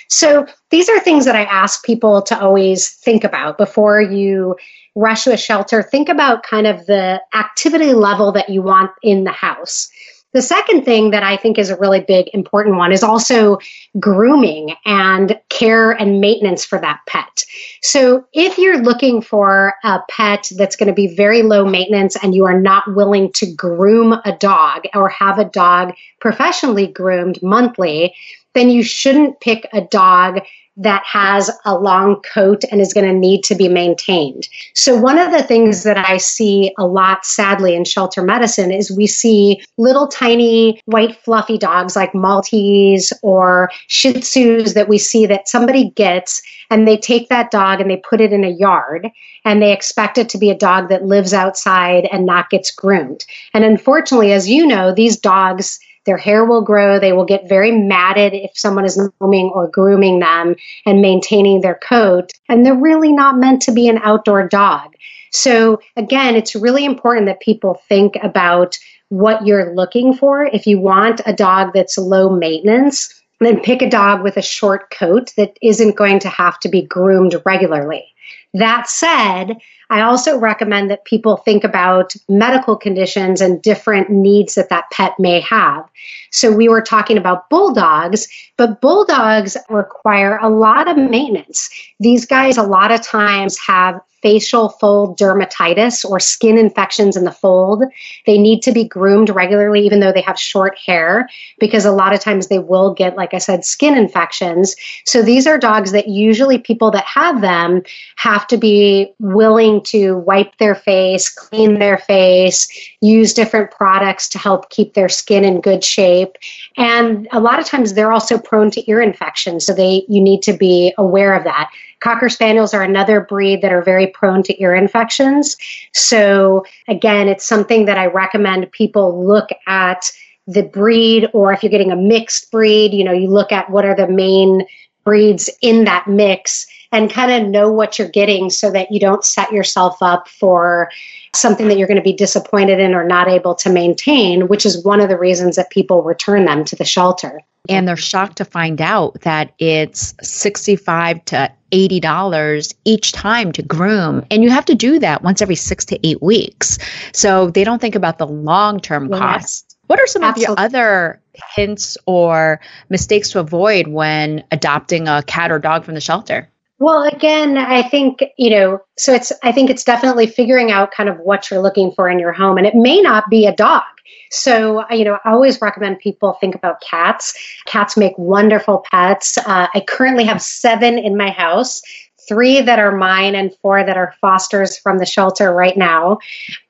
So 0.07 0.45
these 0.69 0.89
are 0.89 0.99
things 0.99 1.25
that 1.25 1.35
I 1.35 1.45
ask 1.45 1.85
people 1.85 2.21
to 2.23 2.39
always 2.39 2.89
think 2.89 3.23
about 3.23 3.57
before 3.57 4.01
you 4.01 4.57
rush 4.95 5.23
to 5.23 5.33
a 5.33 5.37
shelter. 5.37 5.81
Think 5.81 6.09
about 6.09 6.43
kind 6.43 6.67
of 6.67 6.85
the 6.85 7.21
activity 7.33 7.93
level 7.93 8.33
that 8.33 8.49
you 8.49 8.61
want 8.61 8.91
in 9.01 9.23
the 9.23 9.31
house. 9.31 9.89
The 10.33 10.41
second 10.41 10.85
thing 10.85 11.11
that 11.11 11.23
I 11.23 11.35
think 11.35 11.57
is 11.57 11.69
a 11.69 11.77
really 11.77 11.99
big 11.99 12.29
important 12.33 12.77
one 12.77 12.93
is 12.93 13.03
also 13.03 13.57
grooming 13.99 14.75
and 14.85 15.37
care 15.49 15.91
and 15.91 16.21
maintenance 16.21 16.63
for 16.63 16.79
that 16.79 17.01
pet. 17.05 17.43
So 17.81 18.25
if 18.33 18.57
you're 18.57 18.81
looking 18.81 19.21
for 19.21 19.73
a 19.83 19.99
pet 20.09 20.49
that's 20.55 20.77
going 20.77 20.87
to 20.87 20.93
be 20.93 21.13
very 21.15 21.41
low 21.41 21.65
maintenance 21.65 22.15
and 22.23 22.33
you 22.33 22.45
are 22.45 22.59
not 22.59 22.95
willing 22.95 23.31
to 23.33 23.53
groom 23.53 24.13
a 24.13 24.37
dog 24.39 24.83
or 24.93 25.09
have 25.09 25.37
a 25.37 25.45
dog 25.45 25.93
professionally 26.21 26.87
groomed 26.87 27.41
monthly, 27.43 28.13
then 28.53 28.69
you 28.69 28.83
shouldn't 28.83 29.39
pick 29.41 29.67
a 29.73 29.81
dog 29.81 30.41
that 30.81 31.03
has 31.05 31.51
a 31.65 31.77
long 31.77 32.21
coat 32.21 32.63
and 32.71 32.81
is 32.81 32.93
going 32.93 33.07
to 33.07 33.13
need 33.13 33.43
to 33.43 33.55
be 33.55 33.69
maintained. 33.69 34.47
So, 34.73 34.97
one 34.97 35.17
of 35.17 35.31
the 35.31 35.43
things 35.43 35.83
that 35.83 35.97
I 35.97 36.17
see 36.17 36.73
a 36.77 36.85
lot, 36.85 37.25
sadly, 37.25 37.75
in 37.75 37.85
shelter 37.85 38.23
medicine 38.23 38.71
is 38.71 38.91
we 38.91 39.07
see 39.07 39.61
little 39.77 40.07
tiny 40.07 40.81
white 40.85 41.15
fluffy 41.17 41.57
dogs 41.57 41.95
like 41.95 42.15
Maltese 42.15 43.13
or 43.21 43.69
Shih 43.87 44.13
Tzus 44.13 44.73
that 44.73 44.89
we 44.89 44.97
see 44.97 45.25
that 45.27 45.47
somebody 45.47 45.91
gets 45.91 46.41
and 46.71 46.87
they 46.87 46.97
take 46.97 47.29
that 47.29 47.51
dog 47.51 47.81
and 47.81 47.91
they 47.91 47.97
put 47.97 48.21
it 48.21 48.33
in 48.33 48.43
a 48.43 48.49
yard 48.49 49.09
and 49.45 49.61
they 49.61 49.73
expect 49.73 50.17
it 50.17 50.29
to 50.29 50.37
be 50.37 50.49
a 50.49 50.57
dog 50.57 50.89
that 50.89 51.05
lives 51.05 51.33
outside 51.33 52.07
and 52.11 52.25
not 52.25 52.49
gets 52.49 52.71
groomed. 52.71 53.25
And 53.53 53.63
unfortunately, 53.63 54.31
as 54.31 54.49
you 54.49 54.65
know, 54.65 54.93
these 54.93 55.17
dogs 55.17 55.79
their 56.05 56.17
hair 56.17 56.45
will 56.45 56.61
grow. 56.61 56.99
They 56.99 57.13
will 57.13 57.25
get 57.25 57.47
very 57.47 57.71
matted 57.71 58.33
if 58.33 58.51
someone 58.55 58.85
is 58.85 58.99
grooming 59.19 59.51
or 59.53 59.67
grooming 59.67 60.19
them 60.19 60.55
and 60.85 61.01
maintaining 61.01 61.61
their 61.61 61.75
coat. 61.75 62.31
And 62.49 62.65
they're 62.65 62.75
really 62.75 63.11
not 63.11 63.37
meant 63.37 63.61
to 63.63 63.71
be 63.71 63.87
an 63.87 63.99
outdoor 63.99 64.47
dog. 64.47 64.93
So, 65.31 65.79
again, 65.95 66.35
it's 66.35 66.55
really 66.55 66.83
important 66.83 67.27
that 67.27 67.39
people 67.39 67.81
think 67.87 68.17
about 68.21 68.77
what 69.09 69.45
you're 69.45 69.75
looking 69.75 70.13
for. 70.13 70.43
If 70.45 70.67
you 70.67 70.79
want 70.79 71.21
a 71.25 71.33
dog 71.33 71.71
that's 71.73 71.97
low 71.97 72.29
maintenance, 72.35 73.21
then 73.39 73.61
pick 73.61 73.81
a 73.81 73.89
dog 73.89 74.23
with 74.23 74.37
a 74.37 74.41
short 74.41 74.91
coat 74.91 75.33
that 75.35 75.57
isn't 75.61 75.95
going 75.95 76.19
to 76.19 76.29
have 76.29 76.59
to 76.61 76.69
be 76.69 76.81
groomed 76.81 77.35
regularly. 77.45 78.05
That 78.53 78.89
said, 78.89 79.57
I 79.91 80.01
also 80.01 80.39
recommend 80.39 80.89
that 80.89 81.03
people 81.03 81.37
think 81.37 81.65
about 81.65 82.15
medical 82.29 82.77
conditions 82.77 83.41
and 83.41 83.61
different 83.61 84.09
needs 84.09 84.55
that 84.55 84.69
that 84.69 84.89
pet 84.89 85.19
may 85.19 85.41
have. 85.41 85.87
So 86.31 86.49
we 86.49 86.69
were 86.69 86.81
talking 86.81 87.17
about 87.17 87.49
bulldogs, 87.49 88.27
but 88.55 88.79
bulldogs 88.79 89.57
require 89.69 90.39
a 90.41 90.49
lot 90.49 90.87
of 90.87 90.95
maintenance. 90.95 91.69
These 91.99 92.25
guys, 92.25 92.57
a 92.57 92.63
lot 92.63 92.91
of 92.91 93.01
times, 93.01 93.59
have 93.59 93.99
facial 94.21 94.69
fold 94.69 95.17
dermatitis 95.17 96.07
or 96.07 96.19
skin 96.19 96.57
infections 96.57 97.17
in 97.17 97.23
the 97.23 97.31
fold. 97.31 97.83
They 98.25 98.37
need 98.37 98.61
to 98.61 98.71
be 98.71 98.87
groomed 98.87 99.29
regularly, 99.29 99.83
even 99.85 99.99
though 99.99 100.11
they 100.11 100.21
have 100.21 100.39
short 100.39 100.77
hair, 100.77 101.27
because 101.59 101.85
a 101.85 101.91
lot 101.91 102.13
of 102.13 102.19
times 102.19 102.47
they 102.47 102.59
will 102.59 102.93
get, 102.93 103.17
like 103.17 103.33
I 103.33 103.39
said, 103.39 103.65
skin 103.65 103.97
infections. 103.97 104.75
So 105.05 105.21
these 105.21 105.47
are 105.47 105.57
dogs 105.57 105.91
that 105.91 106.07
usually 106.07 106.59
people 106.59 106.91
that 106.91 107.05
have 107.05 107.41
them 107.41 107.81
have 108.17 108.47
to 108.47 108.57
be 108.57 109.11
willing 109.19 109.80
to 109.81 110.17
wipe 110.17 110.57
their 110.57 110.75
face, 110.75 111.29
clean 111.29 111.79
their 111.79 111.97
face, 111.97 112.67
use 113.01 113.33
different 113.33 113.71
products 113.71 114.29
to 114.29 114.37
help 114.37 114.69
keep 114.69 114.93
their 114.93 115.09
skin 115.09 115.43
in 115.43 115.61
good 115.61 115.83
shape. 115.83 116.37
And 116.77 117.27
a 117.31 117.39
lot 117.39 117.59
of 117.59 117.65
times 117.65 117.93
they're 117.93 118.11
also 118.11 118.37
prone 118.37 118.71
to 118.71 118.89
ear 118.89 119.01
infections. 119.01 119.65
So 119.65 119.73
they 119.73 120.05
you 120.07 120.21
need 120.21 120.41
to 120.43 120.53
be 120.53 120.93
aware 120.97 121.35
of 121.35 121.43
that. 121.43 121.69
Cocker 121.99 122.29
Spaniels 122.29 122.73
are 122.73 122.81
another 122.81 123.21
breed 123.21 123.61
that 123.61 123.71
are 123.71 123.83
very 123.83 124.07
prone 124.07 124.43
to 124.43 124.61
ear 124.61 124.75
infections. 124.75 125.55
So, 125.93 126.65
again, 126.87 127.27
it's 127.27 127.45
something 127.45 127.85
that 127.85 127.97
I 127.97 128.07
recommend 128.07 128.71
people 128.71 129.25
look 129.25 129.49
at 129.67 130.11
the 130.47 130.63
breed, 130.63 131.29
or 131.33 131.53
if 131.53 131.61
you're 131.61 131.69
getting 131.69 131.91
a 131.91 131.95
mixed 131.95 132.51
breed, 132.51 132.93
you 132.93 133.03
know, 133.03 133.11
you 133.11 133.27
look 133.27 133.51
at 133.51 133.69
what 133.69 133.85
are 133.85 133.95
the 133.95 134.07
main 134.07 134.65
breeds 135.03 135.49
in 135.61 135.83
that 135.85 136.07
mix 136.07 136.67
and 136.91 137.11
kind 137.11 137.31
of 137.31 137.49
know 137.49 137.71
what 137.71 137.97
you're 137.97 138.09
getting 138.09 138.49
so 138.49 138.69
that 138.71 138.91
you 138.91 138.99
don't 138.99 139.23
set 139.23 139.51
yourself 139.51 139.97
up 140.01 140.27
for 140.27 140.89
something 141.33 141.67
that 141.69 141.77
you're 141.77 141.87
going 141.87 141.97
to 141.97 142.03
be 142.03 142.13
disappointed 142.13 142.79
in 142.79 142.93
or 142.93 143.05
not 143.05 143.27
able 143.27 143.55
to 143.55 143.69
maintain, 143.69 144.47
which 144.47 144.65
is 144.65 144.83
one 144.83 144.99
of 144.99 145.09
the 145.09 145.17
reasons 145.17 145.55
that 145.55 145.69
people 145.69 146.03
return 146.03 146.45
them 146.45 146.65
to 146.65 146.75
the 146.75 146.83
shelter. 146.83 147.39
And 147.69 147.87
they're 147.87 147.95
shocked 147.95 148.37
to 148.37 148.45
find 148.45 148.81
out 148.81 149.21
that 149.21 149.53
it's 149.59 150.13
65 150.21 151.23
to 151.25 151.51
$80 151.71 152.73
each 152.85 153.11
time 153.11 153.51
to 153.53 153.61
groom. 153.61 154.25
And 154.31 154.43
you 154.43 154.49
have 154.49 154.65
to 154.65 154.75
do 154.75 154.99
that 154.99 155.21
once 155.21 155.41
every 155.41 155.55
six 155.55 155.85
to 155.85 156.07
eight 156.07 156.21
weeks. 156.21 156.79
So 157.13 157.51
they 157.51 157.63
don't 157.63 157.79
think 157.79 157.95
about 157.95 158.17
the 158.17 158.27
long 158.27 158.79
term 158.79 159.09
yes. 159.09 159.19
costs. 159.19 159.75
What 159.87 159.99
are 159.99 160.07
some 160.07 160.23
Absolutely. 160.23 160.53
of 160.53 160.57
your 160.57 160.65
other 160.65 161.21
hints 161.55 161.97
or 162.07 162.59
mistakes 162.89 163.29
to 163.31 163.39
avoid 163.39 163.87
when 163.87 164.43
adopting 164.51 165.07
a 165.07 165.21
cat 165.23 165.51
or 165.51 165.59
dog 165.59 165.85
from 165.85 165.93
the 165.93 166.01
shelter? 166.01 166.49
Well, 166.81 167.03
again, 167.03 167.59
I 167.59 167.83
think, 167.83 168.23
you 168.39 168.49
know, 168.49 168.81
so 168.97 169.13
it's, 169.13 169.31
I 169.43 169.51
think 169.51 169.69
it's 169.69 169.83
definitely 169.83 170.25
figuring 170.25 170.71
out 170.71 170.89
kind 170.91 171.09
of 171.09 171.19
what 171.19 171.51
you're 171.51 171.61
looking 171.61 171.91
for 171.91 172.09
in 172.09 172.17
your 172.17 172.33
home. 172.33 172.57
And 172.57 172.65
it 172.65 172.73
may 172.73 173.01
not 173.01 173.29
be 173.29 173.45
a 173.45 173.55
dog. 173.55 173.83
So, 174.31 174.83
you 174.89 175.05
know, 175.05 175.19
I 175.23 175.29
always 175.29 175.61
recommend 175.61 175.99
people 175.99 176.33
think 176.41 176.55
about 176.55 176.81
cats. 176.81 177.37
Cats 177.65 177.97
make 177.97 178.17
wonderful 178.17 178.83
pets. 178.91 179.37
Uh, 179.37 179.67
I 179.75 179.81
currently 179.87 180.23
have 180.23 180.41
seven 180.41 180.97
in 180.97 181.15
my 181.15 181.29
house 181.29 181.83
three 182.27 182.61
that 182.61 182.79
are 182.79 182.95
mine 182.95 183.35
and 183.35 183.55
four 183.61 183.83
that 183.83 183.97
are 183.97 184.15
fosters 184.19 184.75
from 184.77 184.97
the 184.97 185.05
shelter 185.05 185.51
right 185.51 185.77
now. 185.77 186.17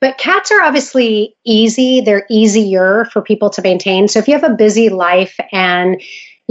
But 0.02 0.18
cats 0.18 0.52
are 0.52 0.62
obviously 0.62 1.36
easy, 1.46 2.02
they're 2.02 2.26
easier 2.30 3.06
for 3.14 3.22
people 3.22 3.50
to 3.52 3.62
maintain. 3.62 4.08
So 4.08 4.20
if 4.20 4.28
you 4.28 4.34
have 4.34 4.50
a 4.50 4.56
busy 4.56 4.90
life 4.90 5.38
and 5.52 6.02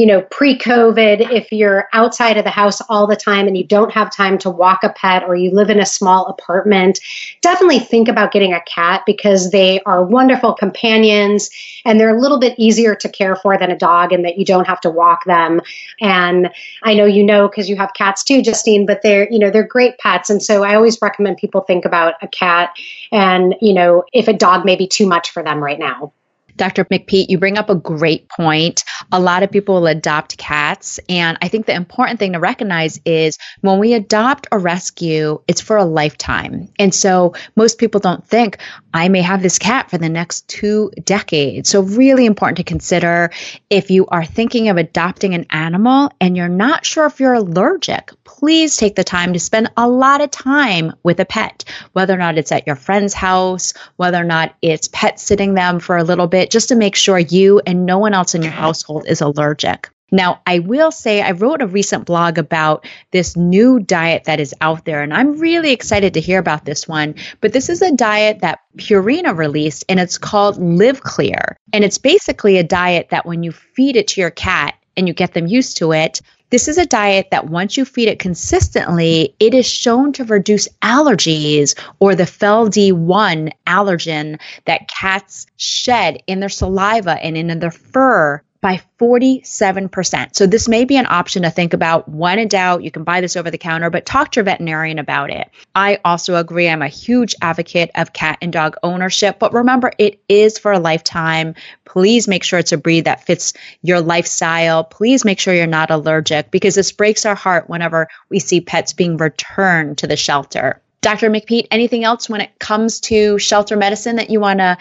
you 0.01 0.07
know, 0.07 0.23
pre 0.31 0.57
COVID, 0.57 1.31
if 1.31 1.53
you're 1.53 1.87
outside 1.93 2.39
of 2.39 2.45
the 2.45 2.51
house 2.51 2.81
all 2.89 3.07
the 3.07 3.15
time 3.15 3.47
and 3.47 3.55
you 3.55 3.65
don't 3.65 3.93
have 3.93 4.11
time 4.11 4.39
to 4.39 4.49
walk 4.49 4.83
a 4.83 4.89
pet 4.89 5.25
or 5.25 5.37
you 5.37 5.51
live 5.51 5.69
in 5.69 5.79
a 5.79 5.85
small 5.85 6.25
apartment, 6.25 6.99
definitely 7.43 7.81
think 7.81 8.09
about 8.09 8.33
getting 8.33 8.55
a 8.55 8.63
cat 8.63 9.03
because 9.05 9.51
they 9.51 9.79
are 9.83 10.03
wonderful 10.03 10.55
companions 10.55 11.51
and 11.85 12.01
they're 12.01 12.17
a 12.17 12.19
little 12.19 12.39
bit 12.39 12.59
easier 12.59 12.95
to 12.95 13.11
care 13.11 13.37
for 13.37 13.59
than 13.59 13.71
a 13.71 13.77
dog 13.77 14.11
in 14.11 14.23
that 14.23 14.39
you 14.39 14.45
don't 14.47 14.67
have 14.67 14.81
to 14.81 14.89
walk 14.89 15.23
them. 15.27 15.61
And 16.01 16.49
I 16.83 16.95
know 16.95 17.05
you 17.05 17.23
know 17.23 17.47
because 17.47 17.69
you 17.69 17.77
have 17.77 17.93
cats 17.93 18.25
too, 18.25 18.41
Justine, 18.41 18.87
but 18.87 19.03
they're, 19.03 19.31
you 19.31 19.39
know, 19.39 19.51
they're 19.51 19.67
great 19.67 19.99
pets. 19.99 20.31
And 20.31 20.43
so 20.43 20.65
I 20.65 20.77
always 20.77 20.97
recommend 21.03 21.37
people 21.37 21.61
think 21.61 21.85
about 21.85 22.15
a 22.23 22.29
cat 22.29 22.75
and, 23.13 23.55
you 23.61 23.75
know, 23.75 24.05
if 24.15 24.29
a 24.29 24.33
dog 24.33 24.65
may 24.65 24.77
be 24.77 24.87
too 24.87 25.07
much 25.07 25.31
for 25.31 25.43
them 25.43 25.63
right 25.63 25.79
now. 25.79 26.11
Dr. 26.57 26.85
MacPete, 26.85 27.29
you 27.29 27.39
bring 27.39 27.59
up 27.59 27.71
a 27.71 27.75
great 27.75 28.29
point. 28.29 28.85
A 29.13 29.21
lot 29.21 29.43
of 29.43 29.51
people 29.51 29.77
will 29.77 29.87
adopt 29.87 30.39
cats. 30.39 31.01
And 31.09 31.39
I 31.43 31.49
think 31.49 31.67
the 31.67 31.75
important 31.75 32.19
thing 32.19 32.33
to 32.33 32.41
recognize 32.41 33.01
is 33.05 33.39
when 33.61 33.79
we 33.79 33.95
adopt 33.95 34.47
or 34.53 34.59
rescue, 34.59 35.41
it's 35.49 35.61
for 35.61 35.77
a 35.77 35.85
lifetime. 35.85 36.69
And 36.79 36.95
so 36.95 37.35
most 37.57 37.79
people 37.79 38.01
don't 38.01 38.27
think, 38.27 38.59
I 38.93 39.09
may 39.09 39.23
have 39.23 39.43
this 39.43 39.59
cat 39.59 39.91
for 39.91 39.99
the 39.99 40.09
next 40.09 40.49
two 40.49 40.91
decades. 41.05 41.69
So, 41.69 41.83
really 41.83 42.27
important 42.27 42.57
to 42.57 42.65
consider 42.65 43.31
if 43.69 43.91
you 43.91 44.07
are 44.07 44.25
thinking 44.25 44.69
of 44.69 44.77
adopting 44.77 45.35
an 45.35 45.47
animal 45.51 46.11
and 46.21 46.37
you're 46.37 46.49
not 46.49 46.85
sure 46.85 47.07
if 47.07 47.21
you're 47.21 47.35
allergic, 47.35 48.11
please 48.25 48.77
take 48.77 48.97
the 48.97 49.05
time 49.05 49.33
to 49.35 49.39
spend 49.39 49.71
a 49.77 49.89
lot 49.89 50.21
of 50.21 50.31
time 50.31 50.93
with 51.03 51.21
a 51.21 51.25
pet, 51.25 51.65
whether 51.93 52.15
or 52.15 52.19
not 52.19 52.39
it's 52.39 52.53
at 52.53 52.67
your 52.67 52.77
friend's 52.77 53.15
house, 53.15 53.75
whether 53.97 54.19
or 54.19 54.25
not 54.25 54.55
it's 54.63 54.89
pet 54.89 55.21
sitting 55.21 55.55
them 55.55 55.79
for 55.79 55.97
a 55.97 56.05
little 56.05 56.27
bit 56.27 56.40
just 56.49 56.71
to 56.71 56.77
make 56.77 56.97
sure 56.97 57.19
you 57.19 57.61
and 57.67 57.85
no 57.85 57.99
one 57.99 58.15
else 58.15 58.35
in 58.35 58.43
your 58.43 58.53
household 58.53 59.05
is 59.07 59.21
allergic. 59.21 59.91
Now, 60.13 60.41
I 60.47 60.59
will 60.59 60.91
say 60.91 61.23
I 61.23 61.33
wrote 61.33 61.63
a 61.63 61.67
recent 61.67 62.05
blog 62.07 62.39
about 62.39 62.87
this 63.13 63.37
new 63.37 63.79
diet 63.79 64.25
that 64.25 64.41
is 64.41 64.55
out 64.61 64.85
there, 64.85 65.03
and 65.03 65.15
I'm 65.15 65.39
really 65.39 65.73
excited 65.73 66.15
to 66.15 66.21
hear 66.21 66.39
about 66.39 66.65
this 66.65 66.89
one. 66.89 67.15
But 67.41 67.53
this 67.53 67.69
is 67.69 67.83
a 67.83 67.95
diet 67.95 68.41
that 68.41 68.61
Purina 68.77 69.37
released, 69.37 69.85
and 69.89 70.01
it's 70.01 70.19
called 70.19 70.59
LiveClear. 70.59 71.55
And 71.73 71.85
it's 71.85 71.99
basically 71.99 72.59
a 72.59 72.65
diet 72.65 73.09
that 73.11 73.27
when 73.27 73.43
you 73.43 73.53
feed 73.53 73.97
it 73.97 74.09
to 74.09 74.21
your 74.21 74.31
cat 74.31 74.75
and 74.97 75.07
you 75.07 75.15
get 75.15 75.33
them 75.33 75.47
used 75.47 75.77
to 75.77 75.93
it, 75.93 76.21
this 76.51 76.67
is 76.67 76.79
a 76.79 76.87
diet 76.87 77.29
that 77.31 77.47
once 77.49 77.77
you 77.77 77.85
feed 77.85 78.09
it 78.09 78.19
consistently, 78.19 79.35
it 79.39 79.55
is 79.55 79.67
shown 79.67 80.13
to 80.15 80.25
reduce 80.25 80.69
allergies 80.83 81.79
or 82.01 82.15
the 82.15 82.25
FeLD1 82.25 83.51
allergen 83.67 84.41
that 84.67 84.89
cats 84.89 85.47
shed 85.57 86.23
in 86.27 86.41
their 86.41 86.49
saliva 86.49 87.13
and 87.25 87.37
in 87.37 87.59
their 87.61 87.71
fur 87.71 88.43
by 88.61 88.83
47%. 88.99 90.37
So 90.37 90.47
this 90.47 90.69
may 90.69 90.85
be 90.85 90.97
an 90.97 91.07
option 91.09 91.43
to 91.43 91.51
think 91.51 91.73
about 91.73 92.09
when 92.09 92.39
in 92.39 92.49
doubt. 92.49 92.85
You 92.85 92.91
can 92.91 93.05
buy 93.05 93.21
this 93.21 93.37
over 93.37 93.51
the 93.51 93.59
counter, 93.59 93.89
but 93.89 94.05
talk 94.05 94.33
to 94.33 94.39
your 94.39 94.45
veterinarian 94.45 94.99
about 94.99 95.31
it. 95.31 95.49
I 95.75 95.99
also 96.05 96.37
agree. 96.37 96.69
I'm 96.69 96.83
a 96.83 96.89
huge 96.89 97.35
advocate 97.41 97.91
of 97.95 98.13
cat 98.13 98.39
and 98.43 98.53
dog 98.53 98.77
ownership, 98.83 99.39
but 99.39 99.55
remember, 99.55 99.93
it 99.99 100.23
is 100.29 100.59
for 100.59 100.73
a 100.73 100.79
lifetime. 100.79 101.55
Please 101.87 102.29
make 102.29 102.45
sure 102.45 102.59
it's 102.59 102.73
a 102.73 102.77
breed 102.77 103.07
that 103.07 103.25
fits 103.25 103.55
your 103.83 104.01
lifestyle. 104.01 104.85
Please 104.85 105.25
make 105.25 105.41
sure 105.41 105.55
you're 105.55 105.67
not 105.67 105.91
allergic 105.91 106.51
because 106.51 106.75
this 106.75 106.93
breaks 106.93 107.25
our 107.25 107.35
heart 107.35 107.71
whenever 107.71 108.09
we 108.29 108.41
see 108.41 108.61
pets 108.61 108.93
being 108.93 109.17
returned 109.17 109.99
to 109.99 110.07
the 110.07 110.17
shelter. 110.17 110.83
Dr. 111.01 111.31
MacPete, 111.31 111.69
anything 111.71 112.05
else 112.05 112.29
when 112.29 112.43
it 112.43 112.59
comes 112.59 113.01
to 113.01 113.39
shelter 113.39 113.77
medicine 113.77 114.17
that 114.17 114.29
you 114.29 114.39
want 114.39 114.59
to 114.59 114.77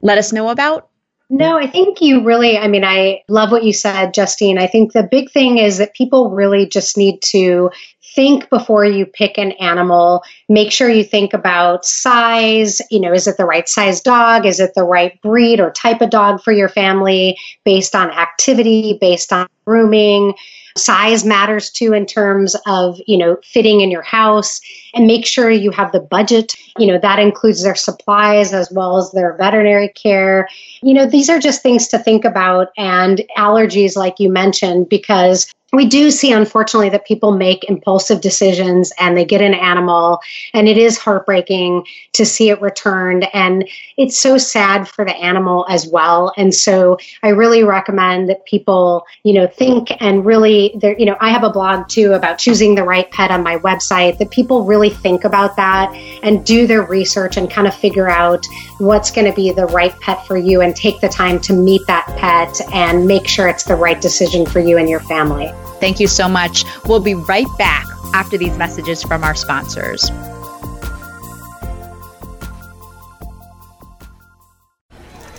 let 0.00 0.16
us 0.16 0.32
know 0.32 0.48
about? 0.48 0.87
No, 1.30 1.58
I 1.58 1.66
think 1.66 2.00
you 2.00 2.24
really, 2.24 2.56
I 2.56 2.68
mean, 2.68 2.84
I 2.84 3.22
love 3.28 3.50
what 3.50 3.62
you 3.62 3.72
said, 3.72 4.14
Justine. 4.14 4.58
I 4.58 4.66
think 4.66 4.92
the 4.92 5.02
big 5.02 5.30
thing 5.30 5.58
is 5.58 5.76
that 5.76 5.94
people 5.94 6.30
really 6.30 6.66
just 6.66 6.96
need 6.96 7.20
to 7.22 7.70
think 8.14 8.48
before 8.50 8.84
you 8.84 9.06
pick 9.06 9.38
an 9.38 9.52
animal. 9.52 10.22
Make 10.48 10.72
sure 10.72 10.88
you 10.88 11.04
think 11.04 11.32
about 11.34 11.84
size. 11.84 12.80
You 12.90 13.00
know, 13.00 13.12
is 13.12 13.26
it 13.26 13.36
the 13.36 13.44
right 13.44 13.68
size 13.68 14.00
dog? 14.00 14.46
Is 14.46 14.60
it 14.60 14.74
the 14.74 14.84
right 14.84 15.20
breed 15.22 15.60
or 15.60 15.70
type 15.70 16.00
of 16.00 16.10
dog 16.10 16.42
for 16.42 16.52
your 16.52 16.68
family 16.68 17.36
based 17.64 17.94
on 17.94 18.10
activity, 18.10 18.98
based 19.00 19.32
on 19.32 19.46
grooming? 19.66 20.34
Size 20.76 21.24
matters 21.24 21.70
too 21.70 21.92
in 21.92 22.06
terms 22.06 22.54
of, 22.66 23.00
you 23.06 23.18
know, 23.18 23.36
fitting 23.42 23.80
in 23.80 23.90
your 23.90 24.02
house 24.02 24.60
and 24.94 25.06
make 25.08 25.26
sure 25.26 25.50
you 25.50 25.72
have 25.72 25.90
the 25.90 26.00
budget. 26.00 26.54
You 26.78 26.86
know, 26.86 26.98
that 26.98 27.18
includes 27.18 27.64
their 27.64 27.74
supplies 27.74 28.52
as 28.52 28.70
well 28.70 28.96
as 28.96 29.10
their 29.10 29.36
veterinary 29.36 29.88
care. 29.88 30.48
You 30.82 30.94
know, 30.94 31.06
these 31.06 31.28
are 31.28 31.40
just 31.40 31.62
things 31.62 31.88
to 31.88 31.98
think 31.98 32.24
about 32.24 32.68
and 32.76 33.22
allergies, 33.36 33.96
like 33.96 34.20
you 34.20 34.30
mentioned, 34.30 34.88
because 34.88 35.52
we 35.72 35.86
do 35.86 36.10
see 36.10 36.32
unfortunately 36.32 36.88
that 36.90 37.06
people 37.06 37.32
make 37.32 37.68
impulsive 37.68 38.20
decisions 38.20 38.92
and 38.98 39.16
they 39.16 39.24
get 39.24 39.42
an 39.42 39.54
animal 39.54 40.20
and 40.54 40.68
it 40.68 40.78
is 40.78 40.96
heartbreaking 40.96 41.84
to 42.14 42.24
see 42.24 42.48
it 42.48 42.60
returned. 42.62 43.28
And 43.34 43.68
it's 43.96 44.18
so 44.18 44.38
sad 44.38 44.88
for 44.88 45.04
the 45.04 45.14
animal 45.16 45.66
as 45.68 45.86
well. 45.86 46.32
And 46.36 46.54
so 46.54 46.98
i 47.22 47.28
really 47.28 47.64
recommend 47.64 48.28
that 48.28 48.44
people 48.46 49.06
you 49.22 49.32
know 49.32 49.46
think 49.46 49.90
and 50.00 50.24
really 50.24 50.78
you 50.98 51.04
know 51.04 51.16
i 51.20 51.30
have 51.30 51.44
a 51.44 51.50
blog 51.50 51.88
too 51.88 52.12
about 52.12 52.38
choosing 52.38 52.74
the 52.74 52.82
right 52.82 53.10
pet 53.10 53.30
on 53.30 53.42
my 53.42 53.58
website 53.58 54.18
that 54.18 54.30
people 54.30 54.64
really 54.64 54.90
think 54.90 55.24
about 55.24 55.56
that 55.56 55.92
and 56.22 56.44
do 56.44 56.66
their 56.66 56.82
research 56.82 57.36
and 57.36 57.50
kind 57.50 57.66
of 57.66 57.74
figure 57.74 58.08
out 58.08 58.44
what's 58.78 59.10
going 59.10 59.26
to 59.26 59.32
be 59.32 59.50
the 59.52 59.66
right 59.66 59.98
pet 60.00 60.24
for 60.26 60.36
you 60.36 60.60
and 60.60 60.76
take 60.76 61.00
the 61.00 61.08
time 61.08 61.40
to 61.40 61.52
meet 61.52 61.80
that 61.86 62.06
pet 62.16 62.60
and 62.72 63.06
make 63.06 63.26
sure 63.26 63.48
it's 63.48 63.64
the 63.64 63.76
right 63.76 64.00
decision 64.00 64.46
for 64.46 64.60
you 64.60 64.78
and 64.78 64.88
your 64.88 65.00
family 65.00 65.52
Thank 65.80 66.00
you 66.00 66.06
so 66.06 66.28
much. 66.28 66.64
We'll 66.86 67.00
be 67.00 67.14
right 67.14 67.46
back 67.58 67.86
after 68.14 68.36
these 68.38 68.56
messages 68.56 69.02
from 69.02 69.24
our 69.24 69.34
sponsors. 69.34 70.10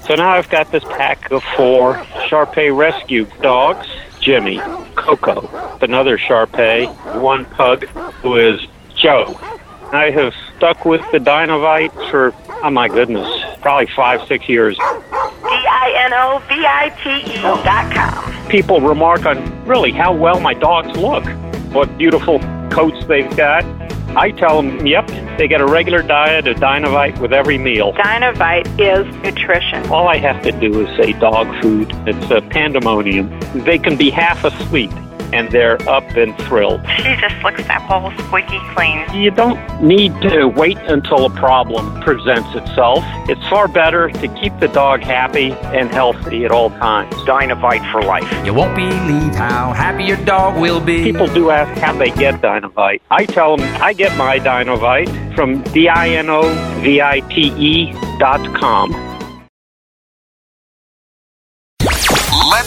So 0.05 0.15
now 0.15 0.29
I've 0.31 0.50
got 0.50 0.72
this 0.72 0.84
pack 0.86 1.31
of 1.31 1.43
four 1.55 2.03
Shar 2.27 2.48
Pei 2.48 2.72
rescue 2.72 3.27
dogs 3.41 3.88
Jimmy, 4.19 4.60
Coco, 4.96 5.77
another 5.81 6.17
Shar 6.17 6.48
Pei, 6.48 6.88
one 7.19 7.46
pug 7.46 7.86
who 8.22 8.36
is 8.36 8.60
Joe. 8.96 9.39
I 9.91 10.12
have 10.12 10.34
stuck 10.55 10.86
with 10.86 11.01
the 11.12 11.19
Dinovite 11.19 11.93
for, 12.12 12.34
oh 12.63 12.69
my 12.69 12.88
goodness, 12.88 13.27
probably 13.62 13.88
five, 13.96 14.27
six 14.27 14.48
years. 14.50 14.77
D-I-N-O-V-I-T-E 15.70 17.42
dot 17.64 17.94
com. 17.94 18.50
People 18.50 18.82
remark 18.82 19.28
on 19.28 19.66
really 19.66 19.92
how 19.92 20.12
well 20.12 20.40
my 20.40 20.56
dogs 20.56 20.98
look, 20.98 21.24
what 21.72 21.96
beautiful 21.98 22.40
coats 22.72 23.06
they've 23.06 23.38
got. 23.38 23.64
I 24.18 24.32
tell 24.32 24.60
them, 24.60 24.88
yep, 24.88 25.08
they 25.38 25.48
get 25.48 25.62
a 25.62 25.68
regular 25.68 26.02
diet 26.02 26.48
of 26.48 26.58
Dinovite 26.58 27.20
with 27.20 27.32
every 27.32 27.60
meal. 27.60 27.94
Dinovite 27.94 28.66
is 28.80 29.06
nutrition. 29.22 29.86
All 29.92 30.08
I 30.08 30.18
have 30.18 30.42
to 30.42 30.52
do 30.52 30.88
is 30.88 30.98
say 30.98 31.14
dog 31.14 31.48
food. 31.62 31.92
It's 32.08 32.32
a 32.32 32.42
pandemonium. 32.42 33.40
They 33.54 33.78
can 33.78 33.96
be 33.96 34.10
half 34.10 34.44
asleep 34.44 34.92
and 35.33 35.51
they're 35.51 35.81
up 35.89 36.03
and 36.15 36.36
thrilled. 36.41 36.81
She 36.98 37.15
just 37.15 37.36
looks 37.43 37.63
that 37.67 37.81
whole 37.81 38.12
squeaky 38.25 38.59
clean. 38.74 39.05
You 39.13 39.31
don't 39.31 39.59
need 39.81 40.19
to 40.21 40.45
wait 40.45 40.77
until 40.77 41.25
a 41.25 41.29
problem 41.29 42.01
presents 42.01 42.53
itself. 42.55 43.03
It's 43.29 43.45
far 43.50 43.67
better 43.67 44.09
to 44.09 44.27
keep 44.39 44.57
the 44.59 44.67
dog 44.67 45.01
happy 45.01 45.51
and 45.51 45.89
healthy 45.89 46.45
at 46.45 46.51
all 46.51 46.69
times. 46.71 47.13
Dinovite 47.25 47.91
for 47.91 48.01
life. 48.01 48.29
You 48.45 48.53
won't 48.53 48.75
believe 48.75 49.36
how 49.36 49.74
happy 49.74 50.03
your 50.05 50.17
dog 50.25 50.59
will 50.59 50.79
be. 50.79 51.03
People 51.03 51.27
do 51.27 51.50
ask 51.50 51.79
how 51.81 51.93
they 51.93 52.12
get 52.12 52.41
Dinovite. 52.41 53.01
I 53.09 53.25
tell 53.25 53.57
them 53.57 53.67
I 53.81 53.93
get 53.93 54.15
my 54.17 54.39
Dinovite 54.39 55.09
from 55.36 55.62
D-I-N-O-V-I-T-E 55.63 56.29
dot 58.19 58.55
com. 58.59 59.09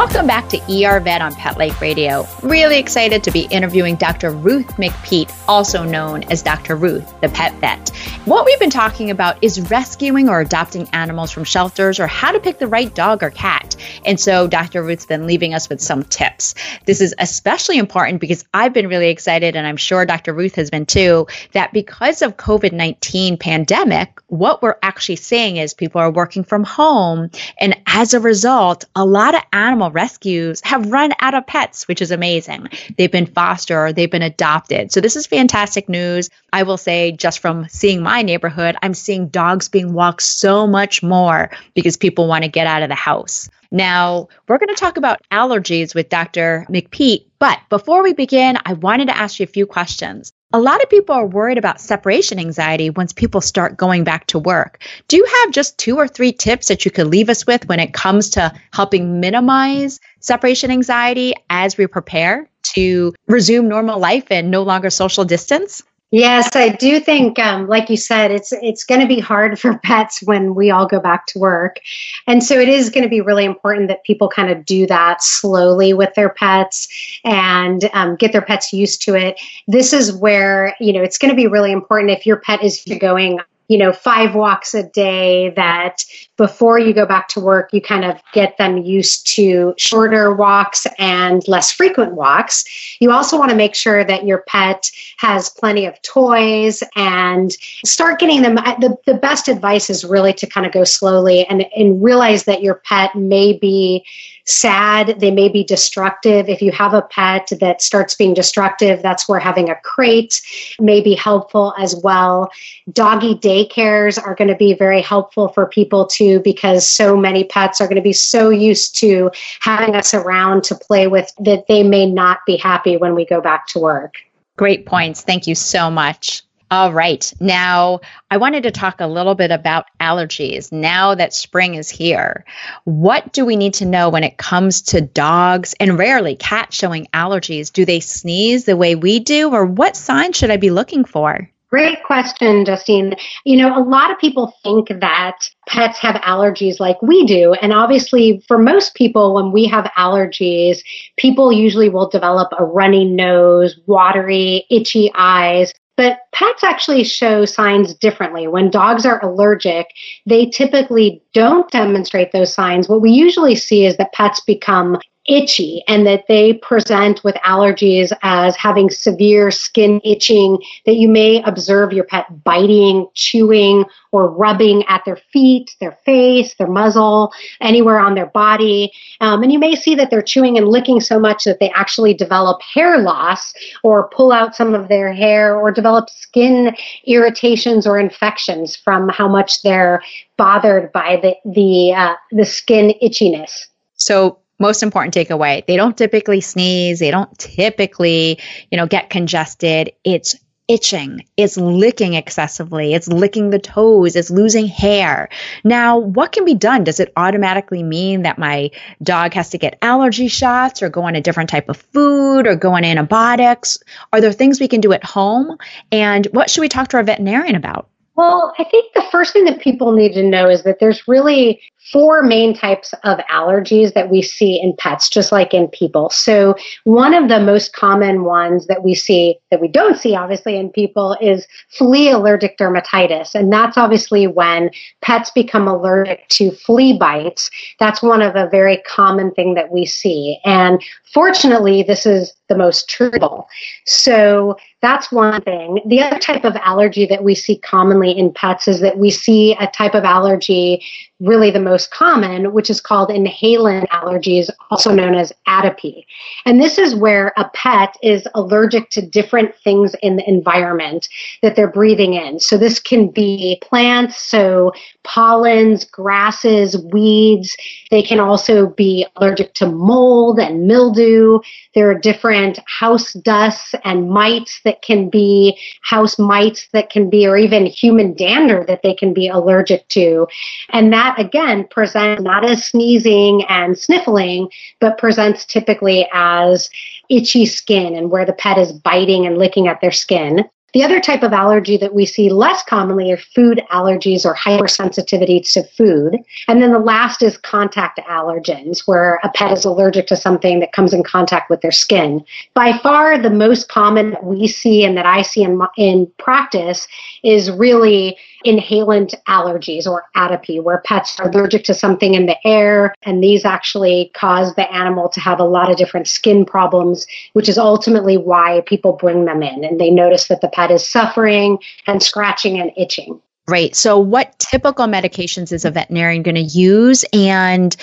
Welcome 0.00 0.26
back 0.26 0.48
to 0.48 0.56
ER 0.56 0.98
Vet 0.98 1.20
on 1.20 1.34
Pet 1.34 1.58
Life 1.58 1.82
Radio. 1.82 2.26
Really 2.42 2.78
excited 2.78 3.22
to 3.24 3.30
be 3.30 3.42
interviewing 3.50 3.96
Dr. 3.96 4.30
Ruth 4.30 4.66
MacPete, 4.78 5.30
also 5.46 5.84
known 5.84 6.22
as 6.32 6.42
Dr. 6.42 6.74
Ruth, 6.74 7.20
the 7.20 7.28
pet 7.28 7.52
vet. 7.56 7.90
What 8.24 8.46
we've 8.46 8.58
been 8.58 8.70
talking 8.70 9.10
about 9.10 9.44
is 9.44 9.60
rescuing 9.70 10.30
or 10.30 10.40
adopting 10.40 10.88
animals 10.94 11.30
from 11.30 11.44
shelters 11.44 12.00
or 12.00 12.06
how 12.06 12.32
to 12.32 12.40
pick 12.40 12.58
the 12.58 12.66
right 12.66 12.94
dog 12.94 13.22
or 13.22 13.28
cat. 13.28 13.76
And 14.06 14.18
so 14.18 14.46
Dr. 14.46 14.82
Ruth's 14.82 15.04
been 15.04 15.26
leaving 15.26 15.52
us 15.52 15.68
with 15.68 15.82
some 15.82 16.02
tips. 16.04 16.54
This 16.86 17.02
is 17.02 17.14
especially 17.18 17.76
important 17.76 18.22
because 18.22 18.42
I've 18.54 18.72
been 18.72 18.88
really 18.88 19.10
excited, 19.10 19.54
and 19.54 19.66
I'm 19.66 19.76
sure 19.76 20.06
Dr. 20.06 20.32
Ruth 20.32 20.54
has 20.54 20.70
been 20.70 20.86
too, 20.86 21.26
that 21.52 21.74
because 21.74 22.22
of 22.22 22.38
COVID-19 22.38 23.38
pandemic, 23.38 24.18
what 24.28 24.62
we're 24.62 24.76
actually 24.82 25.16
seeing 25.16 25.58
is 25.58 25.74
people 25.74 26.00
are 26.00 26.10
working 26.10 26.44
from 26.44 26.64
home. 26.64 27.30
And 27.58 27.78
as 27.86 28.14
a 28.14 28.20
result, 28.20 28.86
a 28.96 29.04
lot 29.04 29.34
of 29.34 29.42
animal 29.52 29.89
rescues 29.90 30.60
have 30.62 30.90
run 30.90 31.12
out 31.20 31.34
of 31.34 31.46
pets, 31.46 31.86
which 31.86 32.00
is 32.00 32.10
amazing. 32.10 32.68
They've 32.96 33.10
been 33.10 33.26
foster 33.26 33.90
they've 33.92 34.10
been 34.10 34.22
adopted. 34.22 34.92
So 34.92 35.00
this 35.00 35.16
is 35.16 35.26
fantastic 35.26 35.88
news. 35.88 36.30
I 36.52 36.62
will 36.62 36.76
say 36.76 37.12
just 37.12 37.38
from 37.38 37.68
seeing 37.68 38.02
my 38.02 38.22
neighborhood, 38.22 38.76
I'm 38.82 38.94
seeing 38.94 39.28
dogs 39.28 39.68
being 39.68 39.92
walked 39.92 40.22
so 40.22 40.66
much 40.66 41.02
more 41.02 41.50
because 41.74 41.96
people 41.96 42.26
want 42.26 42.44
to 42.44 42.50
get 42.50 42.66
out 42.66 42.82
of 42.82 42.88
the 42.88 42.94
house. 42.94 43.48
Now, 43.70 44.28
we're 44.48 44.58
going 44.58 44.74
to 44.74 44.80
talk 44.80 44.96
about 44.96 45.20
allergies 45.30 45.94
with 45.94 46.08
Dr. 46.08 46.66
MacPete, 46.68 47.26
but 47.38 47.60
before 47.68 48.02
we 48.02 48.14
begin, 48.14 48.58
I 48.64 48.72
wanted 48.72 49.06
to 49.06 49.16
ask 49.16 49.38
you 49.38 49.44
a 49.44 49.46
few 49.46 49.66
questions. 49.66 50.32
A 50.52 50.58
lot 50.58 50.82
of 50.82 50.90
people 50.90 51.14
are 51.14 51.26
worried 51.26 51.58
about 51.58 51.80
separation 51.80 52.40
anxiety 52.40 52.90
once 52.90 53.12
people 53.12 53.40
start 53.40 53.76
going 53.76 54.02
back 54.02 54.26
to 54.28 54.38
work. 54.40 54.82
Do 55.06 55.16
you 55.16 55.24
have 55.24 55.52
just 55.52 55.78
two 55.78 55.96
or 55.96 56.08
three 56.08 56.32
tips 56.32 56.66
that 56.68 56.84
you 56.84 56.90
could 56.90 57.06
leave 57.06 57.28
us 57.28 57.46
with 57.46 57.68
when 57.68 57.78
it 57.78 57.94
comes 57.94 58.30
to 58.30 58.52
helping 58.72 59.20
minimize 59.20 60.00
separation 60.18 60.72
anxiety 60.72 61.34
as 61.48 61.78
we 61.78 61.86
prepare 61.86 62.50
to 62.74 63.14
resume 63.28 63.68
normal 63.68 64.00
life 64.00 64.32
and 64.32 64.50
no 64.50 64.64
longer 64.64 64.90
social 64.90 65.24
distance? 65.24 65.84
Yes, 66.12 66.48
I 66.56 66.70
do 66.70 66.98
think, 66.98 67.38
um, 67.38 67.68
like 67.68 67.88
you 67.88 67.96
said, 67.96 68.32
it's 68.32 68.52
it's 68.52 68.82
going 68.82 69.00
to 69.00 69.06
be 69.06 69.20
hard 69.20 69.60
for 69.60 69.78
pets 69.84 70.20
when 70.24 70.56
we 70.56 70.70
all 70.70 70.86
go 70.86 70.98
back 70.98 71.26
to 71.26 71.38
work, 71.38 71.78
and 72.26 72.42
so 72.42 72.58
it 72.58 72.68
is 72.68 72.90
going 72.90 73.04
to 73.04 73.08
be 73.08 73.20
really 73.20 73.44
important 73.44 73.86
that 73.88 74.02
people 74.02 74.28
kind 74.28 74.50
of 74.50 74.64
do 74.64 74.88
that 74.88 75.22
slowly 75.22 75.92
with 75.92 76.12
their 76.14 76.30
pets 76.30 76.88
and 77.24 77.88
um, 77.92 78.16
get 78.16 78.32
their 78.32 78.42
pets 78.42 78.72
used 78.72 79.02
to 79.02 79.14
it. 79.14 79.40
This 79.68 79.92
is 79.92 80.12
where 80.12 80.74
you 80.80 80.92
know 80.92 81.02
it's 81.02 81.16
going 81.16 81.30
to 81.30 81.36
be 81.36 81.46
really 81.46 81.70
important 81.70 82.10
if 82.10 82.26
your 82.26 82.40
pet 82.40 82.64
is 82.64 82.84
going 82.98 83.38
you 83.70 83.78
know, 83.78 83.92
five 83.92 84.34
walks 84.34 84.74
a 84.74 84.82
day 84.82 85.50
that 85.50 86.04
before 86.36 86.80
you 86.80 86.92
go 86.92 87.06
back 87.06 87.28
to 87.28 87.38
work, 87.38 87.70
you 87.72 87.80
kind 87.80 88.04
of 88.04 88.20
get 88.32 88.58
them 88.58 88.78
used 88.78 89.28
to 89.28 89.74
shorter 89.78 90.34
walks 90.34 90.88
and 90.98 91.46
less 91.46 91.70
frequent 91.70 92.14
walks. 92.14 92.64
You 92.98 93.12
also 93.12 93.38
want 93.38 93.52
to 93.52 93.56
make 93.56 93.76
sure 93.76 94.02
that 94.02 94.26
your 94.26 94.38
pet 94.48 94.90
has 95.18 95.50
plenty 95.50 95.86
of 95.86 96.02
toys 96.02 96.82
and 96.96 97.52
start 97.84 98.18
getting 98.18 98.42
them. 98.42 98.56
The, 98.56 98.96
the 99.06 99.14
best 99.14 99.46
advice 99.46 99.88
is 99.88 100.04
really 100.04 100.32
to 100.32 100.48
kind 100.48 100.66
of 100.66 100.72
go 100.72 100.82
slowly 100.82 101.46
and, 101.46 101.64
and 101.76 102.02
realize 102.02 102.44
that 102.46 102.62
your 102.62 102.82
pet 102.84 103.14
may 103.14 103.52
be 103.52 104.04
sad, 104.50 105.20
they 105.20 105.30
may 105.30 105.48
be 105.48 105.64
destructive. 105.64 106.48
If 106.48 106.60
you 106.60 106.72
have 106.72 106.94
a 106.94 107.02
pet 107.02 107.50
that 107.60 107.82
starts 107.82 108.14
being 108.14 108.34
destructive, 108.34 109.02
that's 109.02 109.28
where 109.28 109.38
having 109.38 109.70
a 109.70 109.76
crate 109.76 110.42
may 110.80 111.00
be 111.00 111.14
helpful 111.14 111.74
as 111.78 111.96
well. 111.96 112.50
Doggy 112.92 113.34
daycares 113.36 114.22
are 114.22 114.34
going 114.34 114.48
to 114.48 114.56
be 114.56 114.74
very 114.74 115.02
helpful 115.02 115.48
for 115.48 115.66
people 115.66 116.06
too 116.06 116.40
because 116.40 116.88
so 116.88 117.16
many 117.16 117.44
pets 117.44 117.80
are 117.80 117.86
going 117.86 117.96
to 117.96 118.02
be 118.02 118.12
so 118.12 118.50
used 118.50 118.96
to 118.96 119.30
having 119.60 119.94
us 119.94 120.14
around 120.14 120.64
to 120.64 120.74
play 120.74 121.06
with 121.06 121.32
that 121.38 121.66
they 121.68 121.82
may 121.82 122.06
not 122.06 122.38
be 122.46 122.56
happy 122.56 122.96
when 122.96 123.14
we 123.14 123.24
go 123.24 123.40
back 123.40 123.66
to 123.68 123.78
work. 123.78 124.14
Great 124.56 124.84
points. 124.84 125.22
Thank 125.22 125.46
you 125.46 125.54
so 125.54 125.90
much. 125.90 126.42
All 126.72 126.92
right. 126.92 127.32
Now, 127.40 128.00
I 128.30 128.36
wanted 128.36 128.62
to 128.62 128.70
talk 128.70 129.00
a 129.00 129.08
little 129.08 129.34
bit 129.34 129.50
about 129.50 129.86
allergies. 129.98 130.70
Now 130.70 131.16
that 131.16 131.34
spring 131.34 131.74
is 131.74 131.90
here, 131.90 132.44
what 132.84 133.32
do 133.32 133.44
we 133.44 133.56
need 133.56 133.74
to 133.74 133.86
know 133.86 134.08
when 134.08 134.22
it 134.22 134.38
comes 134.38 134.82
to 134.82 135.00
dogs 135.00 135.74
and 135.80 135.98
rarely 135.98 136.36
cats 136.36 136.76
showing 136.76 137.08
allergies? 137.12 137.72
Do 137.72 137.84
they 137.84 137.98
sneeze 137.98 138.66
the 138.66 138.76
way 138.76 138.94
we 138.94 139.18
do, 139.18 139.50
or 139.50 139.66
what 139.66 139.96
signs 139.96 140.36
should 140.36 140.52
I 140.52 140.58
be 140.58 140.70
looking 140.70 141.04
for? 141.04 141.50
Great 141.70 142.02
question, 142.04 142.64
Justine. 142.64 143.14
You 143.44 143.56
know, 143.56 143.76
a 143.76 143.82
lot 143.82 144.10
of 144.10 144.18
people 144.18 144.52
think 144.64 144.88
that 144.88 145.48
pets 145.68 145.98
have 145.98 146.16
allergies 146.16 146.80
like 146.80 147.00
we 147.00 147.24
do. 147.26 147.52
And 147.54 147.72
obviously, 147.72 148.44
for 148.48 148.58
most 148.58 148.94
people, 148.94 149.34
when 149.34 149.52
we 149.52 149.66
have 149.66 149.84
allergies, 149.96 150.78
people 151.16 151.52
usually 151.52 151.88
will 151.88 152.08
develop 152.08 152.52
a 152.58 152.64
runny 152.64 153.04
nose, 153.04 153.78
watery, 153.86 154.66
itchy 154.68 155.10
eyes. 155.14 155.72
But 155.96 156.20
pets 156.32 156.64
actually 156.64 157.04
show 157.04 157.44
signs 157.44 157.94
differently. 157.94 158.46
When 158.46 158.70
dogs 158.70 159.04
are 159.04 159.22
allergic, 159.24 159.86
they 160.24 160.46
typically 160.46 161.22
don't 161.34 161.70
demonstrate 161.70 162.32
those 162.32 162.54
signs. 162.54 162.88
What 162.88 163.02
we 163.02 163.10
usually 163.10 163.54
see 163.54 163.84
is 163.84 163.96
that 163.98 164.12
pets 164.12 164.40
become 164.40 164.98
itchy 165.30 165.82
and 165.86 166.04
that 166.06 166.24
they 166.26 166.54
present 166.54 167.22
with 167.22 167.36
allergies 167.36 168.12
as 168.22 168.56
having 168.56 168.90
severe 168.90 169.50
skin 169.52 170.00
itching 170.04 170.58
that 170.86 170.96
you 170.96 171.08
may 171.08 171.40
observe 171.44 171.92
your 171.92 172.04
pet 172.04 172.26
biting, 172.42 173.06
chewing, 173.14 173.84
or 174.10 174.28
rubbing 174.28 174.84
at 174.88 175.04
their 175.04 175.16
feet, 175.32 175.70
their 175.78 175.96
face, 176.04 176.54
their 176.54 176.66
muzzle, 176.66 177.32
anywhere 177.60 178.00
on 178.00 178.16
their 178.16 178.26
body. 178.26 178.92
Um, 179.20 179.44
and 179.44 179.52
you 179.52 179.58
may 179.60 179.76
see 179.76 179.94
that 179.94 180.10
they're 180.10 180.20
chewing 180.20 180.58
and 180.58 180.66
licking 180.66 181.00
so 181.00 181.20
much 181.20 181.44
that 181.44 181.60
they 181.60 181.70
actually 181.70 182.12
develop 182.12 182.60
hair 182.60 182.98
loss 182.98 183.54
or 183.84 184.08
pull 184.08 184.32
out 184.32 184.56
some 184.56 184.74
of 184.74 184.88
their 184.88 185.12
hair 185.12 185.56
or 185.56 185.70
develop 185.70 186.10
skin 186.10 186.74
irritations 187.04 187.86
or 187.86 188.00
infections 188.00 188.74
from 188.74 189.08
how 189.08 189.28
much 189.28 189.62
they're 189.62 190.02
bothered 190.36 190.90
by 190.90 191.20
the 191.22 191.36
the 191.52 191.92
uh, 191.94 192.14
the 192.32 192.44
skin 192.44 192.94
itchiness. 193.00 193.66
So 193.94 194.39
most 194.60 194.82
important 194.82 195.14
takeaway 195.14 195.66
they 195.66 195.76
don't 195.76 195.98
typically 195.98 196.40
sneeze 196.40 197.00
they 197.00 197.10
don't 197.10 197.36
typically 197.38 198.38
you 198.70 198.78
know 198.78 198.86
get 198.86 199.10
congested 199.10 199.92
it's 200.04 200.36
itching, 200.70 201.24
it's 201.36 201.56
licking 201.56 202.14
excessively, 202.14 202.94
it's 202.94 203.08
licking 203.08 203.50
the 203.50 203.58
toes, 203.58 204.14
it's 204.14 204.30
losing 204.30 204.68
hair. 204.68 205.28
Now, 205.64 205.98
what 205.98 206.30
can 206.30 206.44
be 206.44 206.54
done? 206.54 206.84
Does 206.84 207.00
it 207.00 207.12
automatically 207.16 207.82
mean 207.82 208.22
that 208.22 208.38
my 208.38 208.70
dog 209.02 209.34
has 209.34 209.50
to 209.50 209.58
get 209.58 209.78
allergy 209.82 210.28
shots 210.28 210.80
or 210.80 210.88
go 210.88 211.02
on 211.02 211.16
a 211.16 211.20
different 211.20 211.50
type 211.50 211.68
of 211.68 211.76
food 211.76 212.46
or 212.46 212.54
go 212.54 212.74
on 212.74 212.84
antibiotics? 212.84 213.78
Are 214.12 214.20
there 214.20 214.30
things 214.30 214.60
we 214.60 214.68
can 214.68 214.80
do 214.80 214.92
at 214.92 215.02
home? 215.02 215.58
And 215.90 216.26
what 216.26 216.48
should 216.48 216.60
we 216.60 216.68
talk 216.68 216.86
to 216.88 216.98
our 216.98 217.02
veterinarian 217.02 217.56
about? 217.56 217.88
Well, 218.14 218.54
I 218.56 218.64
think 218.64 218.92
the 218.94 219.04
first 219.10 219.32
thing 219.32 219.46
that 219.46 219.60
people 219.60 219.92
need 219.92 220.12
to 220.12 220.22
know 220.22 220.48
is 220.48 220.62
that 220.64 220.78
there's 220.78 221.08
really 221.08 221.62
four 221.92 222.22
main 222.22 222.54
types 222.54 222.92
of 223.04 223.18
allergies 223.30 223.94
that 223.94 224.10
we 224.10 224.22
see 224.22 224.60
in 224.60 224.74
pets, 224.76 225.08
just 225.08 225.32
like 225.32 225.54
in 225.54 225.66
people. 225.68 226.10
So, 226.10 226.54
one 226.84 227.14
of 227.14 227.28
the 227.28 227.40
most 227.40 227.72
common 227.72 228.24
ones 228.24 228.66
that 228.66 228.84
we 228.84 228.94
see, 228.94 229.38
that 229.50 229.60
we 229.60 229.68
don't 229.68 229.98
see 229.98 230.14
obviously 230.14 230.56
in 230.56 230.70
people, 230.70 231.16
is 231.20 231.46
flea 231.68 232.10
allergic 232.10 232.58
dermatitis. 232.58 233.34
And 233.34 233.52
that's 233.52 233.76
obviously 233.76 234.26
when 234.26 234.70
pets 235.00 235.30
become 235.30 235.66
allergic 235.66 236.28
to 236.28 236.50
flea 236.52 236.96
bites. 236.98 237.50
That's 237.78 238.02
one 238.02 238.22
of 238.22 238.36
a 238.36 238.48
very 238.48 238.78
common 238.86 239.32
thing 239.32 239.54
that 239.54 239.72
we 239.72 239.86
see. 239.86 240.38
And 240.44 240.82
fortunately, 241.12 241.82
this 241.82 242.06
is 242.06 242.34
the 242.48 242.56
most 242.56 242.88
treatable. 242.88 243.46
So, 243.86 244.56
that's 244.82 245.12
one 245.12 245.42
thing. 245.42 245.80
The 245.86 246.02
other 246.02 246.18
type 246.18 246.44
of 246.44 246.56
allergy 246.56 247.04
that 247.06 247.22
we 247.22 247.34
see 247.34 247.58
commonly 247.58 248.16
in 248.16 248.32
pets 248.32 248.66
is 248.66 248.80
that 248.80 248.98
we 248.98 249.10
see 249.10 249.54
a 249.60 249.66
type 249.66 249.94
of 249.94 250.04
allergy 250.04 250.82
really 251.20 251.50
the 251.50 251.60
most 251.60 251.69
common, 251.86 252.52
which 252.52 252.70
is 252.70 252.80
called 252.80 253.10
inhalant 253.10 253.88
allergies, 253.88 254.50
also 254.70 254.92
known 254.92 255.14
as 255.14 255.32
atopy. 255.46 256.06
And 256.46 256.60
this 256.60 256.78
is 256.78 256.94
where 256.94 257.32
a 257.36 257.48
pet 257.50 257.96
is 258.02 258.26
allergic 258.34 258.90
to 258.90 259.02
different 259.02 259.54
things 259.56 259.94
in 260.02 260.16
the 260.16 260.28
environment 260.28 261.08
that 261.42 261.56
they're 261.56 261.70
breathing 261.70 262.14
in. 262.14 262.40
So 262.40 262.56
this 262.56 262.78
can 262.80 263.08
be 263.08 263.58
plants, 263.62 264.22
so 264.22 264.72
pollens, 265.04 265.84
grasses, 265.84 266.76
weeds. 266.92 267.56
They 267.90 268.02
can 268.02 268.20
also 268.20 268.68
be 268.68 269.06
allergic 269.16 269.54
to 269.54 269.66
mold 269.66 270.38
and 270.38 270.66
mildew. 270.66 271.40
There 271.74 271.90
are 271.90 271.98
different 271.98 272.58
house 272.66 273.12
dusts 273.12 273.74
and 273.84 274.10
mites 274.10 274.60
that 274.64 274.82
can 274.82 275.10
be 275.10 275.58
house 275.82 276.18
mites 276.18 276.68
that 276.72 276.90
can 276.90 277.10
be, 277.10 277.26
or 277.26 277.36
even 277.36 277.66
human 277.66 278.14
dander 278.14 278.64
that 278.66 278.82
they 278.82 278.94
can 278.94 279.12
be 279.12 279.28
allergic 279.28 279.86
to. 279.88 280.26
And 280.70 280.92
that 280.92 281.10
that 281.10 281.30
again 281.60 281.68
presents 281.70 282.22
not 282.22 282.44
as 282.44 282.64
sneezing 282.64 283.44
and 283.48 283.78
sniffling, 283.78 284.48
but 284.80 284.98
presents 284.98 285.44
typically 285.44 286.08
as 286.12 286.70
itchy 287.08 287.46
skin 287.46 287.94
and 287.94 288.10
where 288.10 288.24
the 288.24 288.32
pet 288.32 288.58
is 288.58 288.72
biting 288.72 289.26
and 289.26 289.38
licking 289.38 289.68
at 289.68 289.80
their 289.80 289.92
skin. 289.92 290.44
The 290.72 290.84
other 290.84 291.00
type 291.00 291.24
of 291.24 291.32
allergy 291.32 291.76
that 291.78 291.94
we 291.94 292.06
see 292.06 292.30
less 292.30 292.62
commonly 292.62 293.10
are 293.10 293.16
food 293.16 293.60
allergies 293.72 294.24
or 294.24 294.36
hypersensitivity 294.36 295.52
to 295.52 295.64
food. 295.64 296.16
And 296.46 296.62
then 296.62 296.70
the 296.70 296.78
last 296.78 297.22
is 297.22 297.36
contact 297.36 297.98
allergens, 298.08 298.86
where 298.86 299.18
a 299.24 299.30
pet 299.30 299.50
is 299.50 299.64
allergic 299.64 300.06
to 300.06 300.16
something 300.16 300.60
that 300.60 300.70
comes 300.70 300.94
in 300.94 301.02
contact 301.02 301.50
with 301.50 301.60
their 301.60 301.72
skin. 301.72 302.24
By 302.54 302.78
far, 302.78 303.18
the 303.18 303.30
most 303.30 303.68
common 303.68 304.10
that 304.10 304.22
we 304.22 304.46
see 304.46 304.84
and 304.84 304.96
that 304.96 305.06
I 305.06 305.22
see 305.22 305.42
in, 305.42 305.60
in 305.76 306.06
practice 306.18 306.86
is 307.24 307.50
really 307.50 308.16
inhalant 308.44 309.14
allergies 309.28 309.86
or 309.86 310.04
atopy, 310.16 310.62
where 310.62 310.82
pets 310.84 311.18
are 311.20 311.28
allergic 311.28 311.64
to 311.64 311.74
something 311.74 312.14
in 312.14 312.26
the 312.26 312.36
air, 312.46 312.94
and 313.02 313.22
these 313.22 313.44
actually 313.44 314.10
cause 314.14 314.54
the 314.54 314.70
animal 314.72 315.08
to 315.10 315.20
have 315.20 315.40
a 315.40 315.44
lot 315.44 315.70
of 315.70 315.76
different 315.76 316.08
skin 316.08 316.44
problems, 316.44 317.06
which 317.32 317.48
is 317.48 317.58
ultimately 317.58 318.16
why 318.16 318.62
people 318.66 318.92
bring 318.92 319.24
them 319.24 319.42
in 319.42 319.64
and 319.64 319.80
they 319.80 319.90
notice 319.90 320.28
that 320.28 320.40
the 320.40 320.48
pet 320.48 320.70
is 320.70 320.86
suffering 320.86 321.58
and 321.86 322.02
scratching 322.02 322.60
and 322.60 322.72
itching. 322.76 323.20
Right. 323.48 323.74
So, 323.74 323.98
what 323.98 324.38
typical 324.38 324.86
medications 324.86 325.52
is 325.52 325.64
a 325.64 325.70
veterinarian 325.70 326.22
going 326.22 326.36
to 326.36 326.40
use? 326.40 327.04
And 327.12 327.74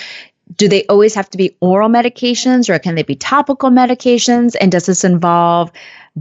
do 0.56 0.68
they 0.68 0.84
always 0.86 1.14
have 1.14 1.28
to 1.30 1.38
be 1.38 1.56
oral 1.60 1.90
medications 1.90 2.70
or 2.70 2.78
can 2.78 2.94
they 2.94 3.02
be 3.02 3.16
topical 3.16 3.70
medications? 3.70 4.56
And 4.60 4.72
does 4.72 4.86
this 4.86 5.04
involve 5.04 5.70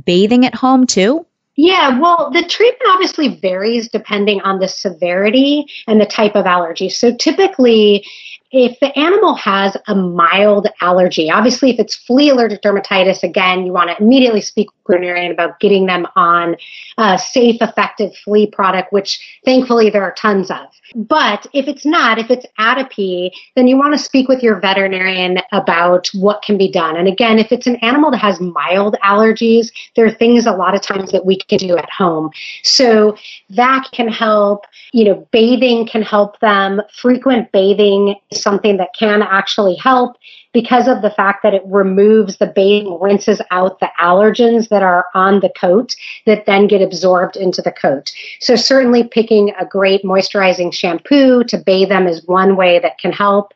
bathing 0.05 0.45
at 0.45 0.55
home 0.55 0.85
too? 0.85 1.25
Yeah, 1.57 1.99
well, 1.99 2.29
the 2.31 2.43
treatment 2.43 2.89
obviously 2.89 3.29
varies 3.29 3.89
depending 3.89 4.41
on 4.41 4.59
the 4.59 4.67
severity 4.67 5.65
and 5.87 5.99
the 5.99 6.05
type 6.05 6.35
of 6.35 6.45
allergy. 6.45 6.87
So 6.87 7.15
typically, 7.15 8.05
if 8.51 8.79
the 8.79 8.97
animal 8.97 9.35
has 9.35 9.75
a 9.87 9.95
mild 9.95 10.67
allergy, 10.81 11.29
obviously, 11.29 11.71
if 11.71 11.79
it's 11.79 11.95
flea 11.95 12.29
allergic 12.29 12.61
dermatitis, 12.61 13.23
again, 13.23 13.65
you 13.65 13.73
want 13.73 13.89
to 13.89 14.01
immediately 14.01 14.41
speak 14.41 14.69
with 14.69 14.75
your 14.87 14.99
veterinarian 14.99 15.31
about 15.31 15.59
getting 15.59 15.85
them 15.85 16.07
on 16.15 16.55
a 16.97 17.19
safe, 17.19 17.61
effective 17.61 18.15
flea 18.23 18.47
product, 18.47 18.93
which 18.93 19.39
thankfully 19.43 19.89
there 19.89 20.03
are 20.03 20.13
tons 20.13 20.49
of. 20.49 20.67
But 20.95 21.45
if 21.53 21.67
it's 21.67 21.85
not, 21.85 22.17
if 22.17 22.31
it's 22.31 22.45
atopy, 22.57 23.31
then 23.55 23.67
you 23.67 23.77
want 23.77 23.93
to 23.93 23.99
speak 23.99 24.29
with 24.29 24.41
your 24.41 24.59
veterinarian 24.59 25.39
about 25.51 26.07
what 26.13 26.41
can 26.41 26.57
be 26.57 26.71
done. 26.71 26.95
And 26.95 27.07
again, 27.07 27.39
if 27.39 27.51
it's 27.51 27.67
an 27.67 27.75
animal 27.77 28.11
that 28.11 28.17
has 28.17 28.39
mild 28.39 28.95
allergies, 29.03 29.71
there 29.95 30.05
are 30.05 30.11
things 30.11 30.45
a 30.45 30.53
lot 30.53 30.75
of 30.75 30.81
times 30.81 31.11
that 31.11 31.25
we 31.25 31.37
can 31.37 31.57
do 31.57 31.77
at 31.77 31.89
home. 31.89 32.31
So 32.63 33.17
that 33.49 33.89
can 33.91 34.07
help. 34.07 34.65
You 34.93 35.05
know, 35.05 35.27
bathing 35.31 35.85
can 35.87 36.01
help 36.01 36.39
them. 36.39 36.81
Frequent 36.93 37.51
bathing 37.51 38.15
something 38.41 38.77
that 38.77 38.89
can 38.97 39.21
actually 39.21 39.75
help 39.75 40.17
because 40.53 40.87
of 40.87 41.01
the 41.01 41.11
fact 41.11 41.43
that 41.43 41.53
it 41.53 41.63
removes 41.65 42.37
the 42.37 42.47
bathing, 42.47 42.99
rinses 42.99 43.41
out 43.51 43.79
the 43.79 43.89
allergens 43.99 44.69
that 44.69 44.83
are 44.83 45.05
on 45.13 45.39
the 45.39 45.51
coat 45.59 45.95
that 46.25 46.45
then 46.45 46.67
get 46.67 46.81
absorbed 46.81 47.35
into 47.35 47.61
the 47.61 47.71
coat. 47.71 48.11
So, 48.39 48.55
certainly 48.55 49.03
picking 49.03 49.53
a 49.59 49.65
great 49.65 50.03
moisturizing 50.03 50.73
shampoo 50.73 51.43
to 51.45 51.57
bathe 51.57 51.89
them 51.89 52.07
is 52.07 52.25
one 52.25 52.55
way 52.55 52.79
that 52.79 52.97
can 52.97 53.11
help. 53.11 53.53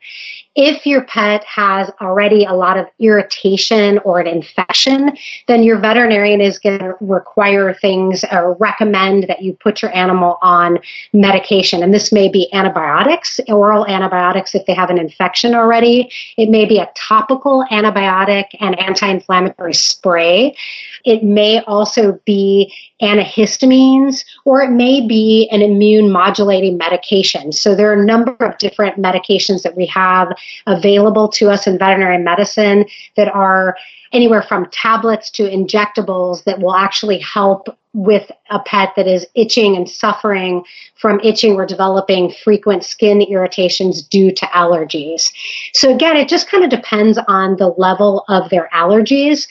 If 0.54 0.84
your 0.84 1.04
pet 1.04 1.42
has 1.44 1.90
already 2.02 2.44
a 2.44 2.52
lot 2.52 2.76
of 2.76 2.86
irritation 2.98 3.98
or 4.00 4.20
an 4.20 4.26
infection, 4.26 5.16
then 5.48 5.62
your 5.62 5.78
veterinarian 5.78 6.42
is 6.42 6.58
going 6.58 6.78
to 6.78 6.94
require 7.00 7.72
things 7.72 8.22
or 8.30 8.52
recommend 8.54 9.24
that 9.28 9.40
you 9.40 9.54
put 9.54 9.80
your 9.80 9.94
animal 9.96 10.36
on 10.42 10.78
medication. 11.14 11.82
And 11.82 11.94
this 11.94 12.12
may 12.12 12.28
be 12.28 12.52
antibiotics, 12.52 13.40
oral 13.48 13.86
antibiotics 13.86 14.54
if 14.54 14.66
they 14.66 14.74
have 14.74 14.90
an 14.90 14.98
infection 14.98 15.54
already. 15.54 16.10
It 16.36 16.50
may 16.50 16.66
be 16.66 16.78
a 16.82 16.88
topical 16.94 17.64
antibiotic 17.70 18.46
and 18.60 18.78
anti 18.78 19.06
inflammatory 19.08 19.74
spray. 19.74 20.56
It 21.04 21.22
may 21.22 21.60
also 21.62 22.20
be 22.24 22.72
antihistamines, 23.00 24.24
or 24.44 24.60
it 24.62 24.70
may 24.70 25.06
be 25.06 25.48
an 25.50 25.62
immune 25.62 26.12
modulating 26.12 26.76
medication. 26.76 27.52
So 27.52 27.74
there 27.74 27.90
are 27.90 28.00
a 28.00 28.04
number 28.04 28.32
of 28.44 28.58
different 28.58 28.96
medications 28.96 29.62
that 29.62 29.76
we 29.76 29.86
have 29.86 30.32
available 30.66 31.28
to 31.28 31.50
us 31.50 31.66
in 31.66 31.78
veterinary 31.78 32.18
medicine 32.18 32.86
that 33.16 33.28
are 33.28 33.76
anywhere 34.12 34.42
from 34.42 34.66
tablets 34.70 35.30
to 35.30 35.44
injectables 35.44 36.44
that 36.44 36.60
will 36.60 36.74
actually 36.74 37.18
help 37.18 37.76
with 37.94 38.30
a 38.50 38.58
pet 38.60 38.92
that 38.96 39.06
is 39.06 39.26
itching 39.34 39.76
and 39.76 39.88
suffering 39.88 40.64
from 40.94 41.20
itching 41.20 41.54
or 41.54 41.66
developing 41.66 42.32
frequent 42.32 42.84
skin 42.84 43.20
irritations 43.20 44.02
due 44.02 44.32
to 44.32 44.46
allergies. 44.46 45.30
So, 45.74 45.94
again, 45.94 46.16
it 46.16 46.28
just 46.28 46.48
kind 46.48 46.64
of 46.64 46.70
depends 46.70 47.18
on 47.28 47.56
the 47.56 47.68
level 47.68 48.24
of 48.28 48.48
their 48.50 48.68
allergies. 48.72 49.46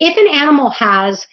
If 0.00 0.16
an 0.16 0.28
animal 0.28 0.70
has 0.70 1.26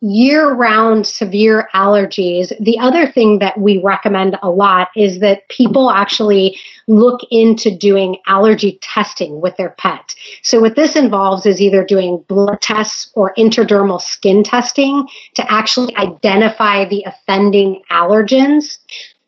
year 0.00 0.52
round 0.52 1.06
severe 1.06 1.68
allergies, 1.74 2.52
the 2.58 2.78
other 2.78 3.10
thing 3.10 3.38
that 3.38 3.58
we 3.58 3.78
recommend 3.78 4.36
a 4.42 4.50
lot 4.50 4.88
is 4.96 5.20
that 5.20 5.46
people 5.48 5.90
actually 5.90 6.58
look 6.86 7.20
into 7.30 7.70
doing 7.70 8.16
allergy 8.26 8.78
testing 8.80 9.40
with 9.40 9.56
their 9.56 9.70
pet. 9.70 10.14
So, 10.42 10.60
what 10.60 10.76
this 10.76 10.96
involves 10.96 11.44
is 11.44 11.60
either 11.60 11.84
doing 11.84 12.24
blood 12.28 12.60
tests 12.62 13.10
or 13.14 13.34
intradermal 13.34 14.00
skin 14.00 14.42
testing 14.42 15.06
to 15.34 15.52
actually 15.52 15.94
identify 15.96 16.86
the 16.86 17.04
offending 17.04 17.82
allergens. 17.90 18.78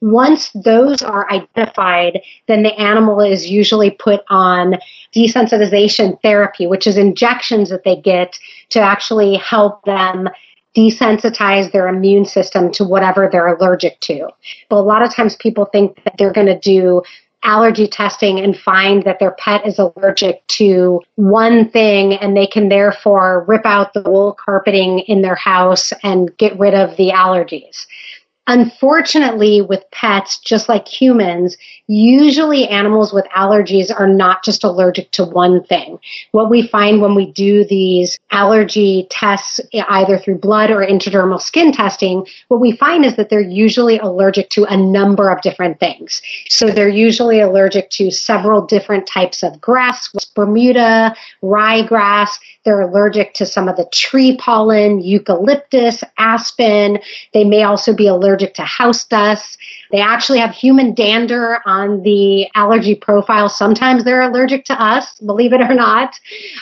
Once 0.00 0.50
those 0.64 1.00
are 1.00 1.30
identified, 1.30 2.20
then 2.48 2.64
the 2.64 2.74
animal 2.74 3.20
is 3.20 3.48
usually 3.48 3.90
put 3.90 4.20
on 4.30 4.76
desensitization 5.14 6.20
therapy, 6.22 6.66
which 6.66 6.88
is 6.88 6.96
injections 6.96 7.68
that 7.68 7.85
they 7.85 7.94
get 7.94 8.37
to 8.70 8.80
actually 8.80 9.37
help 9.37 9.85
them 9.85 10.28
desensitize 10.76 11.70
their 11.72 11.88
immune 11.88 12.24
system 12.24 12.70
to 12.72 12.85
whatever 12.85 13.28
they're 13.30 13.54
allergic 13.54 14.00
to. 14.00 14.28
But 14.68 14.76
a 14.76 14.82
lot 14.82 15.02
of 15.02 15.14
times 15.14 15.37
people 15.37 15.66
think 15.66 16.02
that 16.04 16.14
they're 16.18 16.32
going 16.32 16.46
to 16.46 16.58
do 16.58 17.02
allergy 17.44 17.88
testing 17.88 18.38
and 18.38 18.56
find 18.56 19.02
that 19.02 19.18
their 19.18 19.32
pet 19.32 19.66
is 19.66 19.78
allergic 19.78 20.46
to 20.46 21.00
one 21.16 21.68
thing 21.68 22.14
and 22.14 22.37
they 22.37 22.46
can 22.46 22.68
therefore 22.68 23.44
rip 23.48 23.66
out 23.66 23.92
the 23.92 24.02
wool 24.02 24.32
carpeting 24.32 25.00
in 25.00 25.22
their 25.22 25.35
house 25.35 25.92
and 26.02 26.37
get 26.37 26.58
rid 26.58 26.74
of 26.74 26.96
the 26.96 27.08
allergies. 27.08 27.87
Unfortunately, 28.48 29.62
with 29.62 29.85
pets, 29.92 30.40
just 30.40 30.68
like 30.68 30.88
humans, 30.88 31.57
usually 31.87 32.66
animals 32.66 33.12
with 33.12 33.24
allergies 33.37 33.88
are 33.96 34.09
not 34.09 34.42
just 34.42 34.64
allergic 34.64 35.12
to 35.12 35.24
one 35.24 35.62
thing. 35.62 35.96
What 36.33 36.50
we 36.50 36.66
find 36.66 37.00
when 37.00 37.14
we 37.14 37.31
do 37.31 37.64
these 37.64 38.18
allergy 38.33 39.07
tests, 39.11 39.61
either 39.72 40.18
through 40.18 40.38
blood 40.38 40.72
or 40.72 40.85
intradermal 40.85 41.40
skin 41.40 41.70
testing, 41.70 42.26
what 42.48 42.61
we 42.61 42.72
find 42.76 43.05
is 43.05 43.14
that 43.14 43.31
they're 43.31 43.40
usually 43.40 43.98
allergic 44.00 44.50
to 44.50 44.64
a 44.64 44.76
number 44.76 45.31
of 45.31 45.40
different 45.42 45.78
things. 45.78 46.20
So 46.48 46.66
they're 46.66 46.88
usually 46.88 47.38
allergic 47.40 47.90
to 47.90 48.11
several 48.11 48.66
different 48.66 49.07
types 49.07 49.44
of 49.44 49.61
grass, 49.61 50.09
Bermuda, 50.35 51.14
ryegrass. 51.44 52.31
They're 52.64 52.81
allergic 52.81 53.35
to 53.35 53.46
some 53.46 53.68
of 53.68 53.76
the 53.76 53.87
tree 53.92 54.37
pollen, 54.37 55.00
eucalyptus, 55.00 56.02
aspen. 56.18 56.98
They 57.35 57.44
may 57.44 57.62
also 57.62 57.92
be 57.94 58.07
allergic 58.07 58.32
to 58.37 58.62
house 58.62 59.05
dust. 59.05 59.59
They 59.90 60.01
actually 60.01 60.38
have 60.38 60.53
human 60.53 60.95
dander 60.95 61.61
on 61.66 62.03
the 62.03 62.49
allergy 62.55 62.95
profile. 62.95 63.49
Sometimes 63.49 64.05
they're 64.05 64.23
allergic 64.23 64.64
to 64.66 64.83
us, 64.83 65.18
believe 65.21 65.53
it 65.53 65.61
or 65.61 65.75
not. 65.75 66.18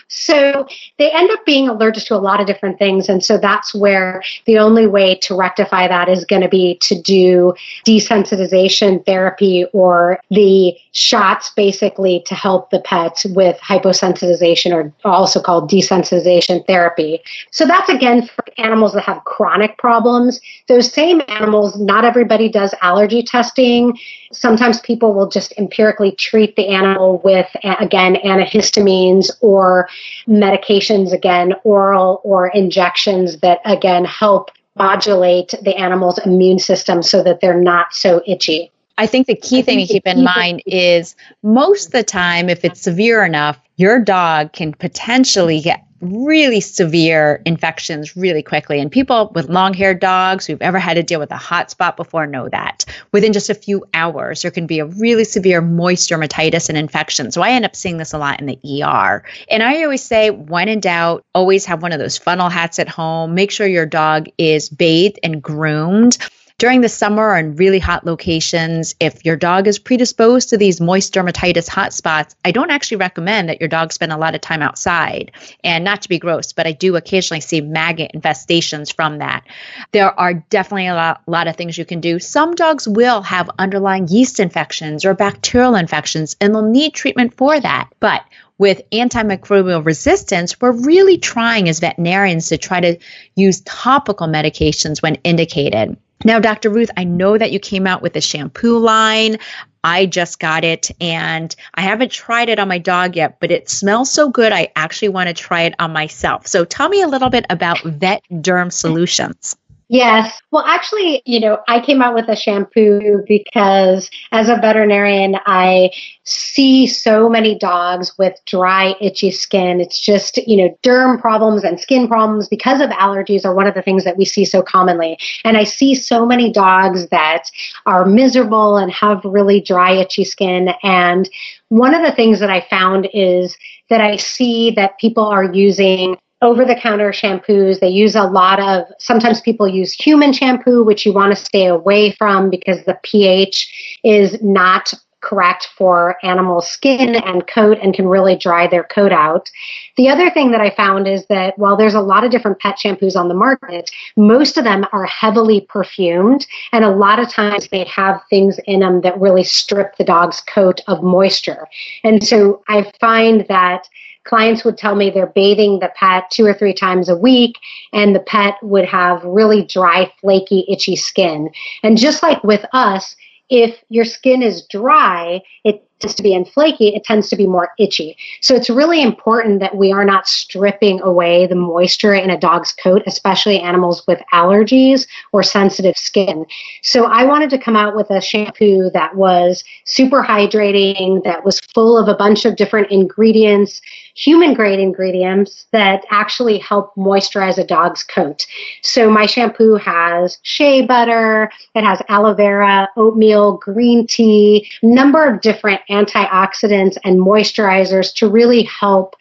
So 0.09 0.67
they 0.99 1.11
end 1.13 1.31
up 1.31 1.45
being 1.47 1.69
allergic 1.69 2.05
to 2.05 2.15
a 2.15 2.17
lot 2.17 2.41
of 2.41 2.47
different 2.47 2.79
things. 2.79 3.09
And 3.09 3.25
so 3.25 3.39
that's 3.39 3.75
where 3.75 4.23
the 4.47 4.59
only 4.59 4.87
way 4.87 5.15
to 5.17 5.37
rectify 5.37 5.87
that 5.89 6.09
is 6.09 6.25
going 6.25 6.43
to 6.43 6.49
be 6.49 6.77
to 6.83 7.01
do 7.01 7.55
desensitization 7.87 9.05
therapy 9.07 9.67
or 9.73 10.21
the 10.31 10.77
shots 10.93 11.51
basically 11.51 12.23
to 12.27 12.35
help 12.35 12.71
the 12.71 12.81
pet 12.81 13.23
with 13.31 13.57
hyposensitization 13.59 14.73
or 14.73 14.93
also 15.05 15.41
called 15.41 15.71
desensitization 15.71 16.67
therapy. 16.67 17.21
So 17.51 17.67
that's 17.67 17.89
again 17.89 18.27
for 18.27 18.45
animals 18.59 18.95
that 18.95 19.05
have 19.05 19.25
chronic 19.25 19.79
problems. 19.79 20.41
Those 20.69 20.93
same 20.93 21.23
animals, 21.29 21.60
not 21.79 22.05
everybody 22.05 22.49
does 22.49 22.75
allergy 22.83 23.23
testing. 23.23 23.99
Sometimes 24.33 24.81
people 24.81 25.15
will 25.15 25.29
just 25.29 25.53
empirically 25.59 26.13
treat 26.13 26.57
the 26.57 26.69
animal 26.69 27.21
with, 27.25 27.49
again, 27.63 28.17
antihistamines 28.25 29.31
or 29.41 29.89
medications, 30.27 31.13
again, 31.13 31.55
oral 31.65 32.21
or 32.25 32.49
injections 32.49 33.39
that, 33.41 33.61
again, 33.65 34.05
help 34.05 34.51
modulate 34.77 35.55
the 35.63 35.75
animal's 35.77 36.19
immune 36.19 36.59
system 36.59 37.03
so 37.03 37.23
that 37.23 37.41
they're 37.41 37.61
not 37.61 37.93
so 37.93 38.23
itchy. 38.27 38.71
I 38.99 39.07
think 39.07 39.27
the 39.27 39.35
key 39.35 39.63
thing 39.63 39.79
to 39.79 39.93
keep 39.93 40.07
in 40.07 40.23
mind 40.23 40.63
is 40.67 41.17
most 41.43 41.87
of 41.87 41.93
the 41.93 42.05
time, 42.05 42.49
if 42.49 42.65
it's 42.65 42.83
severe 42.83 43.25
enough, 43.25 43.59
your 43.77 43.99
dog 43.99 44.53
can 44.53 44.75
potentially 44.75 45.61
get 45.61 45.85
really 46.01 46.61
severe 46.61 47.43
infections 47.45 48.17
really 48.17 48.43
quickly. 48.43 48.81
And 48.81 48.91
people 48.91 49.31
with 49.35 49.49
long 49.49 49.75
haired 49.75 50.01
dogs 50.01 50.47
who've 50.47 50.63
ever 50.63 50.79
had 50.79 50.95
to 50.95 51.03
deal 51.03 51.21
with 51.21 51.31
a 51.31 51.37
hot 51.37 51.71
spot 51.71 51.97
before 51.97 52.27
know 52.27 52.49
that. 52.49 52.85
Within 53.13 53.33
just 53.33 53.51
a 53.51 53.55
few 53.55 53.85
hours, 53.93 54.43
there 54.43 54.51
can 54.51 54.67
be 54.67 54.79
a 54.79 54.87
really 54.87 55.25
severe 55.25 55.61
moist 55.61 56.11
dermatitis 56.11 56.69
and 56.69 56.79
infection. 56.79 57.31
So 57.31 57.43
I 57.43 57.51
end 57.51 57.65
up 57.65 57.77
seeing 57.77 57.99
this 57.99 58.13
a 58.13 58.19
lot 58.19 58.41
in 58.41 58.47
the 58.47 58.83
ER. 58.83 59.25
And 59.51 59.63
I 59.63 59.83
always 59.83 60.03
say, 60.03 60.31
when 60.31 60.69
in 60.69 60.81
doubt, 60.81 61.25
always 61.35 61.67
have 61.67 61.83
one 61.83 61.93
of 61.93 61.99
those 61.99 62.19
funnel 62.19 62.49
hats 62.49 62.79
at 62.79 62.89
home. 62.89 63.35
Make 63.35 63.51
sure 63.51 63.67
your 63.67 63.87
dog 63.87 64.29
is 64.39 64.69
bathed 64.69 65.19
and 65.23 65.43
groomed 65.43 66.19
during 66.61 66.83
the 66.83 66.91
summer 66.91 67.39
in 67.39 67.57
really 67.57 67.79
hot 67.79 68.05
locations, 68.05 68.95
if 69.01 69.25
your 69.25 69.35
dog 69.35 69.67
is 69.67 69.79
predisposed 69.79 70.51
to 70.51 70.59
these 70.59 70.79
moist 70.79 71.15
dermatitis 71.15 71.67
hotspots, 71.67 72.35
I 72.45 72.51
don't 72.51 72.71
actually 72.71 72.99
recommend 72.99 73.49
that 73.49 73.61
your 73.61 73.69
dog 73.71 73.95
spend 73.95 74.13
a 74.13 74.19
lot 74.19 74.35
of 74.35 74.43
time 74.43 74.61
outside. 74.61 75.33
And 75.65 75.85
not 75.85 76.03
to 76.03 76.11
be 76.11 76.19
gross, 76.19 76.53
but 76.53 76.67
I 76.67 76.73
do 76.73 76.97
occasionally 76.97 77.41
see 77.41 77.63
maggot 77.63 78.11
infestations 78.15 78.95
from 78.95 79.19
that. 79.19 79.47
There 79.93 80.21
are 80.21 80.35
definitely 80.35 80.89
a 80.89 80.95
lot, 80.95 81.23
lot 81.27 81.49
of 81.49 81.57
things 81.57 81.79
you 81.79 81.87
can 81.87 82.03
do. 82.03 82.19
Some 82.19 82.55
dogs 82.55 82.87
will 82.87 83.23
have 83.23 83.49
underlying 83.59 84.09
yeast 84.09 84.39
infections 84.39 85.07
or 85.07 85.15
bacterial 85.15 85.77
infections, 85.77 86.37
and 86.43 86.55
they'll 86.55 86.61
need 86.61 86.93
treatment 86.93 87.39
for 87.39 87.59
that. 87.59 87.89
But 88.01 88.23
with 88.59 88.83
antimicrobial 88.91 89.83
resistance, 89.83 90.61
we're 90.61 90.73
really 90.73 91.17
trying 91.17 91.71
as 91.71 91.81
veterinarians 91.81 92.51
to 92.51 92.59
try 92.59 92.81
to 92.81 92.99
use 93.35 93.63
topical 93.63 94.27
medications 94.27 95.03
when 95.03 95.15
indicated. 95.25 95.97
Now, 96.25 96.39
Dr. 96.39 96.69
Ruth, 96.69 96.91
I 96.97 97.05
know 97.05 97.39
that 97.39 97.51
you 97.51 97.59
came 97.59 97.87
out 97.87 98.03
with 98.03 98.15
a 98.17 98.21
shampoo 98.21 98.79
line. 98.79 99.39
I 99.83 100.05
just 100.05 100.39
got 100.39 100.65
it 100.65 100.91
and 101.01 101.55
I 101.75 101.81
haven't 101.81 102.13
tried 102.13 102.51
it 102.51 102.59
on 102.59 102.69
my 102.69 102.77
dog 102.77 103.17
yet, 103.17 103.41
but 103.41 103.51
it 103.51 103.71
smells 103.71 104.11
so 104.11 104.29
good. 104.29 104.53
I 104.53 104.71
actually 104.77 105.09
want 105.09 105.29
to 105.29 105.35
try 105.35 105.63
it 105.63 105.75
on 105.79 105.93
myself. 105.93 106.47
So 106.47 106.67
tell 106.67 106.91
me 106.91 107.01
a 107.01 107.09
little 107.09 107.31
bit 107.31 107.47
about 107.49 107.83
Vet 107.83 108.23
Derm 108.31 108.71
Solutions. 108.71 109.57
Yes. 109.93 110.41
Well, 110.53 110.65
actually, 110.69 111.21
you 111.27 111.41
know, 111.41 111.59
I 111.67 111.81
came 111.81 112.01
out 112.01 112.15
with 112.15 112.29
a 112.29 112.37
shampoo 112.37 113.25
because 113.27 114.09
as 114.31 114.49
a 114.49 114.55
veterinarian, 114.55 115.35
I 115.47 115.91
see 116.23 116.87
so 116.87 117.29
many 117.29 117.59
dogs 117.59 118.17
with 118.17 118.39
dry, 118.47 118.95
itchy 119.01 119.33
skin. 119.33 119.81
It's 119.81 119.99
just, 119.99 120.37
you 120.47 120.59
know, 120.59 120.79
derm 120.85 121.21
problems 121.21 121.65
and 121.65 121.81
skin 121.81 122.07
problems 122.07 122.47
because 122.47 122.81
of 122.81 122.89
allergies 122.91 123.45
are 123.45 123.53
one 123.53 123.67
of 123.67 123.75
the 123.75 123.83
things 123.83 124.05
that 124.05 124.17
we 124.17 124.25
see 124.25 124.45
so 124.45 124.63
commonly. 124.63 125.19
And 125.45 125.57
I 125.57 125.65
see 125.65 125.97
so 125.97 126.25
many 126.25 126.53
dogs 126.53 127.09
that 127.09 127.51
are 127.85 128.07
miserable 128.07 128.77
and 128.77 128.93
have 128.93 129.25
really 129.25 129.61
dry, 129.61 129.95
itchy 129.95 130.23
skin. 130.23 130.69
And 130.85 131.29
one 131.69 131.95
of 131.95 132.03
the 132.03 132.13
things 132.13 132.39
that 132.39 132.51
I 132.51 132.61
found 132.71 133.09
is 133.13 133.57
that 133.89 134.01
I 134.01 134.15
see 134.19 134.71
that 134.77 135.01
people 135.01 135.25
are 135.25 135.53
using 135.53 136.17
over 136.43 136.65
the 136.65 136.75
counter 136.75 137.11
shampoos. 137.11 137.81
They 137.81 137.89
use 137.89 138.15
a 138.15 138.25
lot 138.25 138.61
of, 138.61 138.87
sometimes 138.99 139.41
people 139.41 139.69
use 139.69 139.93
human 139.93 140.33
shampoo, 140.33 140.85
which 140.85 141.05
you 141.05 141.13
want 141.13 141.37
to 141.37 141.45
stay 141.45 141.67
away 141.67 142.13
from 142.13 142.51
because 142.51 142.85
the 142.85 142.99
pH 143.03 144.01
is 144.05 144.41
not 144.43 144.93
correct 145.21 145.69
for 145.77 146.17
animal 146.23 146.63
skin 146.63 147.15
and 147.15 147.47
coat 147.47 147.79
and 147.83 147.95
can 147.95 148.09
really 148.09 148.37
dry 148.37 148.67
their 148.67 148.85
coat 148.85 149.13
out. 149.13 149.51
The 149.97 150.09
other 150.09 150.31
thing 150.31 150.51
that 150.53 150.63
I 150.63 150.71
found 150.71 151.07
is 151.07 151.27
that 151.27 151.59
while 151.59 151.77
there's 151.77 151.95
a 151.95 152.01
lot 152.01 152.25
of 152.25 152.31
different 152.31 152.59
pet 152.59 152.79
shampoos 152.83 153.17
on 153.17 153.29
the 153.29 153.35
market, 153.35 153.91
most 154.17 154.57
of 154.57 154.65
them 154.65 154.87
are 154.93 155.05
heavily 155.05 155.61
perfumed 155.63 156.47
and 156.73 156.85
a 156.85 156.91
lot 156.91 157.19
of 157.19 157.29
times 157.29 157.69
they 157.69 157.85
have 157.85 158.23
things 158.31 158.59
in 158.67 158.81
them 158.81 159.03
that 159.03 159.21
really 159.21 159.45
strip 159.45 159.97
the 159.97 160.05
dog's 160.05 160.41
coat 160.41 160.81
of 160.87 161.03
moisture. 161.03 161.69
And 162.03 162.25
so 162.27 162.63
I 162.69 162.91
find 162.99 163.47
that 163.49 163.89
clients 164.31 164.65
would 164.65 164.79
tell 164.79 164.95
me 164.95 165.11
they're 165.11 165.27
bathing 165.27 165.81
the 165.81 165.91
pet 165.97 166.31
two 166.31 166.47
or 166.47 166.55
three 166.55 166.73
times 166.73 167.09
a 167.09 167.17
week 167.17 167.59
and 167.93 168.15
the 168.15 168.21
pet 168.21 168.55
would 168.63 168.85
have 168.85 169.25
really 169.25 169.65
dry, 169.65 170.11
flaky, 170.21 170.65
itchy 170.69 170.95
skin. 170.95 171.51
And 171.83 171.99
just 171.99 172.23
like 172.23 172.43
with 172.45 172.65
us, 172.73 173.17
if 173.49 173.83
your 173.89 174.05
skin 174.05 174.41
is 174.41 174.65
dry, 174.71 175.43
it 175.65 175.85
tends 176.01 176.15
to 176.15 176.23
be 176.23 176.35
and 176.35 176.49
flaky, 176.49 176.89
it 176.89 177.05
tends 177.05 177.29
to 177.29 177.37
be 177.37 177.47
more 177.47 177.71
itchy. 177.79 178.17
So 178.41 178.55
it's 178.55 178.71
really 178.71 179.03
important 179.03 179.61
that 179.61 179.77
we 179.77 179.93
are 179.93 180.05
not 180.05 180.27
stripping 180.27 181.01
away 181.03 181.47
the 181.47 181.55
moisture 181.55 182.15
in 182.15 182.31
a 182.31 182.39
dog's 182.39 182.73
coat, 182.73 183.03
especially 183.07 183.61
animals 183.61 184.07
with 184.07 184.21
allergies 184.33 185.07
or 185.33 185.43
sensitive 185.43 185.97
skin. 185.97 186.47
So 186.83 187.05
I 187.05 187.25
wanted 187.25 187.51
to 187.51 187.59
come 187.59 187.77
out 187.77 187.95
with 187.95 188.11
a 188.11 188.21
shampoo 188.21 188.91
that 188.95 189.15
was 189.15 189.63
super 189.85 190.23
hydrating, 190.23 191.23
that 191.25 191.45
was 191.45 191.61
full 191.75 191.99
of 191.99 192.09
a 192.09 192.15
bunch 192.15 192.45
of 192.45 192.57
different 192.57 192.91
ingredients, 192.91 193.81
human 194.15 194.55
grade 194.55 194.79
ingredients 194.79 195.67
that 195.73 196.05
actually 196.11 196.59
help 196.59 196.95
moisturize 196.97 197.59
a 197.59 197.65
dog's 197.65 198.03
coat. 198.03 198.47
So 198.83 199.11
my 199.11 199.27
shampoo 199.27 199.77
has 199.77 200.39
shea 200.43 200.85
butter, 200.85 201.51
it 201.75 201.85
has 201.85 202.03
aloe 202.09 202.35
vera, 202.35 202.89
oatmeal, 202.97 203.57
green 203.59 204.07
tea, 204.07 204.71
number 204.83 205.25
of 205.27 205.41
different 205.41 205.81
antioxidants 205.91 206.97
and 207.05 207.19
moisturizers 207.19 208.15
to 208.15 208.29
really 208.29 208.63
help 208.63 209.17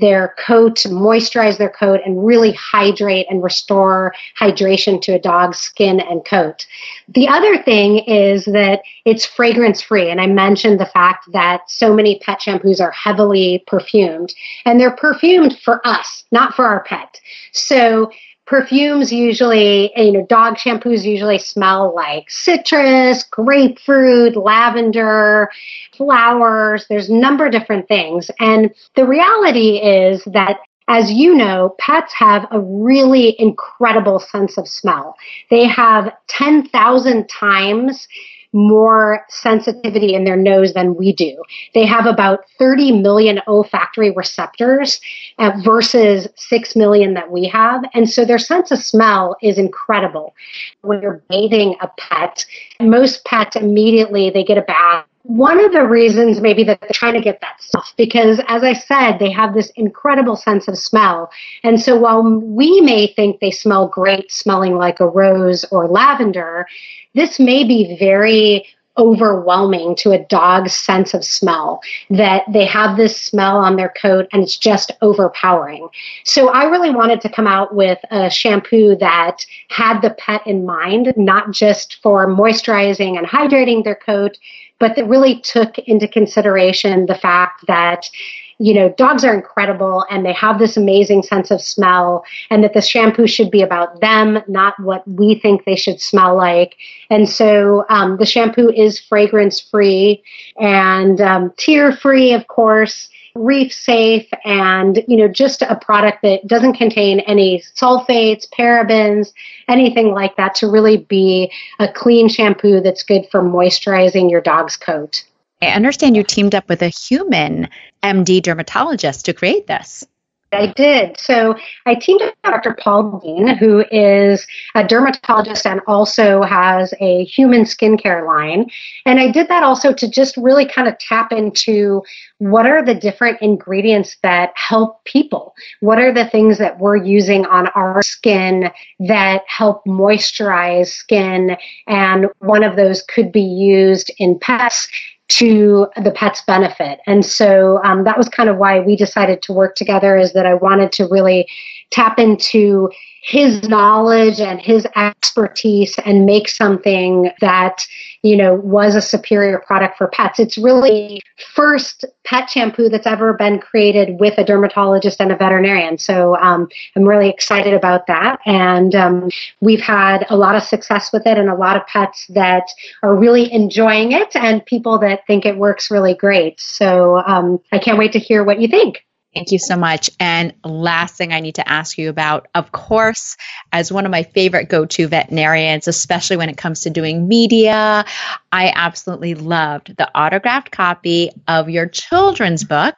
their 0.00 0.34
coat, 0.44 0.76
moisturize 0.86 1.56
their 1.56 1.70
coat, 1.70 2.00
and 2.04 2.26
really 2.26 2.52
hydrate 2.52 3.26
and 3.30 3.44
restore 3.44 4.12
hydration 4.38 5.00
to 5.00 5.12
a 5.12 5.20
dog's 5.20 5.58
skin 5.58 6.00
and 6.00 6.24
coat. 6.24 6.66
The 7.08 7.28
other 7.28 7.62
thing 7.62 7.98
is 8.00 8.44
that 8.46 8.82
it's 9.04 9.24
fragrance 9.24 9.82
free. 9.82 10.10
And 10.10 10.20
I 10.20 10.26
mentioned 10.26 10.80
the 10.80 10.86
fact 10.86 11.30
that 11.32 11.70
so 11.70 11.94
many 11.94 12.18
pet 12.18 12.40
shampoos 12.40 12.80
are 12.80 12.90
heavily 12.90 13.62
perfumed, 13.68 14.34
and 14.64 14.80
they're 14.80 14.96
perfumed 14.96 15.58
for 15.60 15.86
us, 15.86 16.24
not 16.32 16.54
for 16.54 16.64
our 16.64 16.82
pet. 16.82 17.20
So 17.52 18.10
perfumes 18.46 19.12
usually, 19.12 19.92
you 19.96 20.12
know, 20.12 20.26
dog 20.26 20.56
shampoos 20.56 21.04
usually 21.04 21.38
smell 21.38 21.94
like 21.94 22.30
citrus, 22.30 23.24
grapefruit, 23.24 24.36
lavender, 24.36 25.50
flowers. 25.96 26.86
There's 26.88 27.08
a 27.08 27.14
number 27.14 27.46
of 27.46 27.52
different 27.52 27.88
things. 27.88 28.30
And 28.40 28.74
the 28.96 29.06
reality 29.06 29.78
is 29.78 30.22
that 30.26 30.58
as 30.88 31.10
you 31.10 31.34
know, 31.34 31.74
pets 31.78 32.12
have 32.12 32.46
a 32.50 32.60
really 32.60 33.34
incredible 33.40 34.20
sense 34.20 34.58
of 34.58 34.68
smell. 34.68 35.16
They 35.50 35.64
have 35.66 36.12
10,000 36.28 37.28
times 37.28 38.06
more 38.54 39.26
sensitivity 39.28 40.14
in 40.14 40.24
their 40.24 40.36
nose 40.36 40.72
than 40.72 40.94
we 40.94 41.12
do. 41.12 41.42
They 41.74 41.84
have 41.84 42.06
about 42.06 42.44
30 42.58 43.02
million 43.02 43.40
olfactory 43.48 44.12
receptors 44.12 45.00
uh, 45.38 45.50
versus 45.64 46.28
6 46.36 46.76
million 46.76 47.14
that 47.14 47.30
we 47.30 47.48
have. 47.48 47.84
And 47.92 48.08
so 48.08 48.24
their 48.24 48.38
sense 48.38 48.70
of 48.70 48.78
smell 48.78 49.36
is 49.42 49.58
incredible. 49.58 50.34
When 50.82 51.02
you're 51.02 51.22
bathing 51.28 51.74
a 51.80 51.88
pet, 51.98 52.46
most 52.80 53.24
pets 53.24 53.56
immediately 53.56 54.30
they 54.30 54.44
get 54.44 54.56
a 54.56 54.62
bath 54.62 55.04
one 55.24 55.58
of 55.64 55.72
the 55.72 55.82
reasons 55.82 56.40
maybe 56.40 56.62
that 56.62 56.78
they're 56.82 56.90
trying 56.92 57.14
to 57.14 57.20
get 57.20 57.40
that 57.40 57.60
stuff 57.62 57.94
because 57.96 58.40
as 58.46 58.62
i 58.62 58.74
said 58.74 59.16
they 59.18 59.30
have 59.30 59.54
this 59.54 59.70
incredible 59.76 60.36
sense 60.36 60.68
of 60.68 60.76
smell 60.76 61.30
and 61.62 61.80
so 61.80 61.98
while 61.98 62.22
we 62.22 62.80
may 62.82 63.06
think 63.06 63.40
they 63.40 63.50
smell 63.50 63.88
great 63.88 64.30
smelling 64.30 64.76
like 64.76 65.00
a 65.00 65.06
rose 65.06 65.64
or 65.70 65.88
lavender 65.88 66.66
this 67.14 67.40
may 67.40 67.64
be 67.64 67.96
very 67.98 68.66
overwhelming 68.96 69.96
to 69.96 70.12
a 70.12 70.24
dog's 70.26 70.72
sense 70.72 71.14
of 71.14 71.24
smell 71.24 71.80
that 72.10 72.44
they 72.52 72.64
have 72.64 72.96
this 72.96 73.20
smell 73.20 73.56
on 73.56 73.76
their 73.76 73.92
coat 74.00 74.28
and 74.32 74.42
it's 74.42 74.56
just 74.56 74.92
overpowering. 75.02 75.88
So 76.24 76.48
I 76.50 76.64
really 76.64 76.90
wanted 76.90 77.20
to 77.22 77.28
come 77.28 77.46
out 77.46 77.74
with 77.74 77.98
a 78.10 78.30
shampoo 78.30 78.96
that 78.96 79.44
had 79.68 80.00
the 80.00 80.10
pet 80.10 80.46
in 80.46 80.64
mind, 80.64 81.12
not 81.16 81.50
just 81.50 82.00
for 82.02 82.28
moisturizing 82.28 83.18
and 83.18 83.26
hydrating 83.26 83.82
their 83.82 83.96
coat, 83.96 84.38
but 84.84 84.96
that 84.96 85.08
really 85.08 85.40
took 85.40 85.78
into 85.78 86.06
consideration 86.06 87.06
the 87.06 87.14
fact 87.14 87.66
that 87.66 88.10
you 88.58 88.74
know, 88.74 88.90
dogs 88.90 89.24
are 89.24 89.34
incredible 89.34 90.04
and 90.10 90.24
they 90.24 90.32
have 90.34 90.58
this 90.58 90.76
amazing 90.76 91.22
sense 91.22 91.50
of 91.50 91.60
smell, 91.60 92.22
and 92.50 92.62
that 92.62 92.74
the 92.74 92.82
shampoo 92.82 93.26
should 93.26 93.50
be 93.50 93.62
about 93.62 94.00
them, 94.00 94.38
not 94.46 94.78
what 94.78 95.02
we 95.08 95.36
think 95.36 95.64
they 95.64 95.74
should 95.74 96.00
smell 96.00 96.36
like. 96.36 96.76
And 97.10 97.28
so 97.28 97.84
um, 97.88 98.18
the 98.18 98.26
shampoo 98.26 98.70
is 98.70 99.00
fragrance 99.00 99.58
free 99.58 100.22
and 100.60 101.20
um, 101.20 101.52
tear 101.56 101.92
free, 101.92 102.32
of 102.32 102.46
course 102.46 103.08
reef 103.34 103.72
safe 103.72 104.28
and 104.44 105.02
you 105.08 105.16
know 105.16 105.26
just 105.26 105.62
a 105.62 105.76
product 105.76 106.22
that 106.22 106.46
doesn't 106.46 106.74
contain 106.74 107.20
any 107.20 107.62
sulfates 107.76 108.48
parabens 108.50 109.32
anything 109.68 110.12
like 110.12 110.36
that 110.36 110.54
to 110.54 110.68
really 110.68 110.98
be 110.98 111.50
a 111.80 111.88
clean 111.88 112.28
shampoo 112.28 112.80
that's 112.80 113.02
good 113.02 113.26
for 113.30 113.42
moisturizing 113.42 114.30
your 114.30 114.40
dog's 114.40 114.76
coat 114.76 115.24
I 115.62 115.68
understand 115.68 116.16
you 116.16 116.22
teamed 116.22 116.54
up 116.54 116.68
with 116.68 116.82
a 116.82 116.88
human 116.88 117.68
MD 118.02 118.42
dermatologist 118.42 119.24
to 119.24 119.32
create 119.32 119.66
this. 119.66 120.06
I 120.54 120.66
did. 120.72 121.18
So 121.18 121.56
I 121.86 121.94
teamed 121.94 122.22
up 122.22 122.34
with 122.34 122.52
Dr. 122.52 122.76
Paul 122.80 123.20
Dean, 123.20 123.48
who 123.48 123.84
is 123.90 124.46
a 124.74 124.86
dermatologist 124.86 125.66
and 125.66 125.80
also 125.86 126.42
has 126.42 126.94
a 127.00 127.24
human 127.24 127.62
skincare 127.62 128.26
line. 128.26 128.70
And 129.06 129.20
I 129.20 129.30
did 129.30 129.48
that 129.48 129.62
also 129.62 129.92
to 129.92 130.08
just 130.08 130.36
really 130.36 130.66
kind 130.66 130.88
of 130.88 130.98
tap 130.98 131.32
into 131.32 132.02
what 132.38 132.66
are 132.66 132.84
the 132.84 132.94
different 132.94 133.40
ingredients 133.40 134.16
that 134.22 134.52
help 134.54 135.04
people? 135.04 135.54
What 135.80 135.98
are 135.98 136.12
the 136.12 136.26
things 136.26 136.58
that 136.58 136.78
we're 136.78 136.96
using 136.96 137.46
on 137.46 137.68
our 137.68 138.02
skin 138.02 138.70
that 139.00 139.42
help 139.46 139.84
moisturize 139.84 140.88
skin? 140.88 141.56
And 141.86 142.26
one 142.38 142.62
of 142.62 142.76
those 142.76 143.02
could 143.02 143.32
be 143.32 143.42
used 143.42 144.10
in 144.18 144.38
pets 144.38 144.88
to 145.28 145.86
the 146.02 146.10
pet's 146.10 146.42
benefit. 146.42 147.00
And 147.06 147.24
so 147.24 147.82
um, 147.82 148.04
that 148.04 148.18
was 148.18 148.28
kind 148.28 148.48
of 148.48 148.58
why 148.58 148.80
we 148.80 148.94
decided 148.94 149.42
to 149.42 149.52
work 149.52 149.74
together 149.74 150.16
is 150.16 150.32
that 150.34 150.46
I 150.46 150.54
wanted 150.54 150.92
to 150.92 151.06
really 151.06 151.48
tap 151.94 152.18
into 152.18 152.90
his 153.22 153.66
knowledge 153.70 154.38
and 154.38 154.60
his 154.60 154.86
expertise 154.96 155.96
and 156.04 156.26
make 156.26 156.46
something 156.46 157.30
that 157.40 157.86
you 158.22 158.36
know 158.36 158.54
was 158.56 158.94
a 158.94 159.00
superior 159.00 159.60
product 159.60 159.96
for 159.96 160.08
pets. 160.08 160.38
It's 160.38 160.58
really 160.58 161.22
first 161.54 162.04
pet 162.24 162.50
shampoo 162.50 162.88
that's 162.90 163.06
ever 163.06 163.32
been 163.32 163.60
created 163.60 164.20
with 164.20 164.36
a 164.36 164.44
dermatologist 164.44 165.20
and 165.20 165.32
a 165.32 165.36
veterinarian. 165.36 165.96
So 165.96 166.36
um, 166.36 166.68
i'm 166.96 167.04
really 167.04 167.30
excited 167.30 167.72
about 167.72 168.06
that. 168.08 168.40
And 168.44 168.94
um, 168.94 169.30
we've 169.60 169.80
had 169.80 170.26
a 170.28 170.36
lot 170.36 170.54
of 170.54 170.62
success 170.62 171.12
with 171.12 171.26
it 171.26 171.38
and 171.38 171.48
a 171.48 171.54
lot 171.54 171.76
of 171.76 171.86
pets 171.86 172.26
that 172.30 172.66
are 173.02 173.14
really 173.14 173.50
enjoying 173.52 174.12
it 174.12 174.36
and 174.36 174.66
people 174.66 174.98
that 174.98 175.26
think 175.26 175.46
it 175.46 175.56
works 175.56 175.90
really 175.90 176.14
great. 176.14 176.60
So 176.60 177.22
um, 177.26 177.60
i 177.72 177.78
can't 177.78 177.98
wait 177.98 178.12
to 178.12 178.18
hear 178.18 178.44
what 178.44 178.60
you 178.60 178.68
think 178.68 179.04
Thank 179.34 179.50
you 179.50 179.58
so 179.58 179.76
much. 179.76 180.10
And 180.20 180.54
last 180.64 181.16
thing 181.16 181.32
I 181.32 181.40
need 181.40 181.56
to 181.56 181.68
ask 181.68 181.98
you 181.98 182.08
about, 182.08 182.46
of 182.54 182.70
course, 182.70 183.36
as 183.72 183.90
one 183.90 184.04
of 184.04 184.12
my 184.12 184.22
favorite 184.22 184.68
go 184.68 184.86
to 184.86 185.08
veterinarians, 185.08 185.88
especially 185.88 186.36
when 186.36 186.48
it 186.48 186.56
comes 186.56 186.82
to 186.82 186.90
doing 186.90 187.26
media, 187.26 188.04
I 188.52 188.72
absolutely 188.74 189.34
loved 189.34 189.96
the 189.96 190.08
autographed 190.16 190.70
copy 190.70 191.30
of 191.48 191.68
your 191.68 191.86
children's 191.88 192.62
book, 192.62 192.94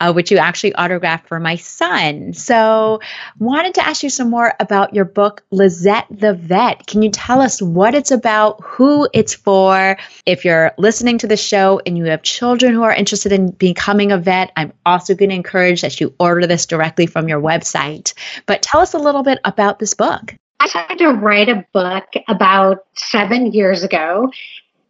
uh, 0.00 0.12
which 0.12 0.32
you 0.32 0.38
actually 0.38 0.74
autographed 0.74 1.28
for 1.28 1.38
my 1.38 1.56
son. 1.56 2.32
So, 2.32 3.00
wanted 3.38 3.74
to 3.74 3.86
ask 3.86 4.02
you 4.02 4.10
some 4.10 4.30
more 4.30 4.52
about 4.58 4.94
your 4.94 5.04
book, 5.04 5.44
Lizzie 5.52 5.86
the 6.10 6.34
Vet. 6.34 6.86
Can 6.86 7.02
you 7.02 7.10
tell 7.10 7.40
us 7.40 7.62
what 7.62 7.94
it's 7.94 8.10
about, 8.10 8.60
who 8.64 9.08
it's 9.12 9.34
for? 9.34 9.96
If 10.24 10.44
you're 10.44 10.72
listening 10.78 11.18
to 11.18 11.28
the 11.28 11.36
show 11.36 11.80
and 11.86 11.96
you 11.96 12.06
have 12.06 12.22
children 12.22 12.74
who 12.74 12.82
are 12.82 12.92
interested 12.92 13.30
in 13.30 13.52
becoming 13.52 14.10
a 14.10 14.18
vet, 14.18 14.50
I'm 14.56 14.72
also 14.84 15.14
going 15.14 15.28
to 15.28 15.36
encourage 15.36 15.75
that 15.82 16.00
you 16.00 16.14
order 16.18 16.46
this 16.46 16.66
directly 16.66 17.06
from 17.06 17.28
your 17.28 17.40
website. 17.40 18.12
But 18.46 18.62
tell 18.62 18.80
us 18.80 18.94
a 18.94 18.98
little 18.98 19.22
bit 19.22 19.38
about 19.44 19.78
this 19.78 19.94
book. 19.94 20.34
I 20.60 20.68
started 20.68 20.98
to 20.98 21.10
write 21.10 21.48
a 21.48 21.66
book 21.72 22.04
about 22.28 22.86
seven 22.94 23.52
years 23.52 23.82
ago. 23.82 24.30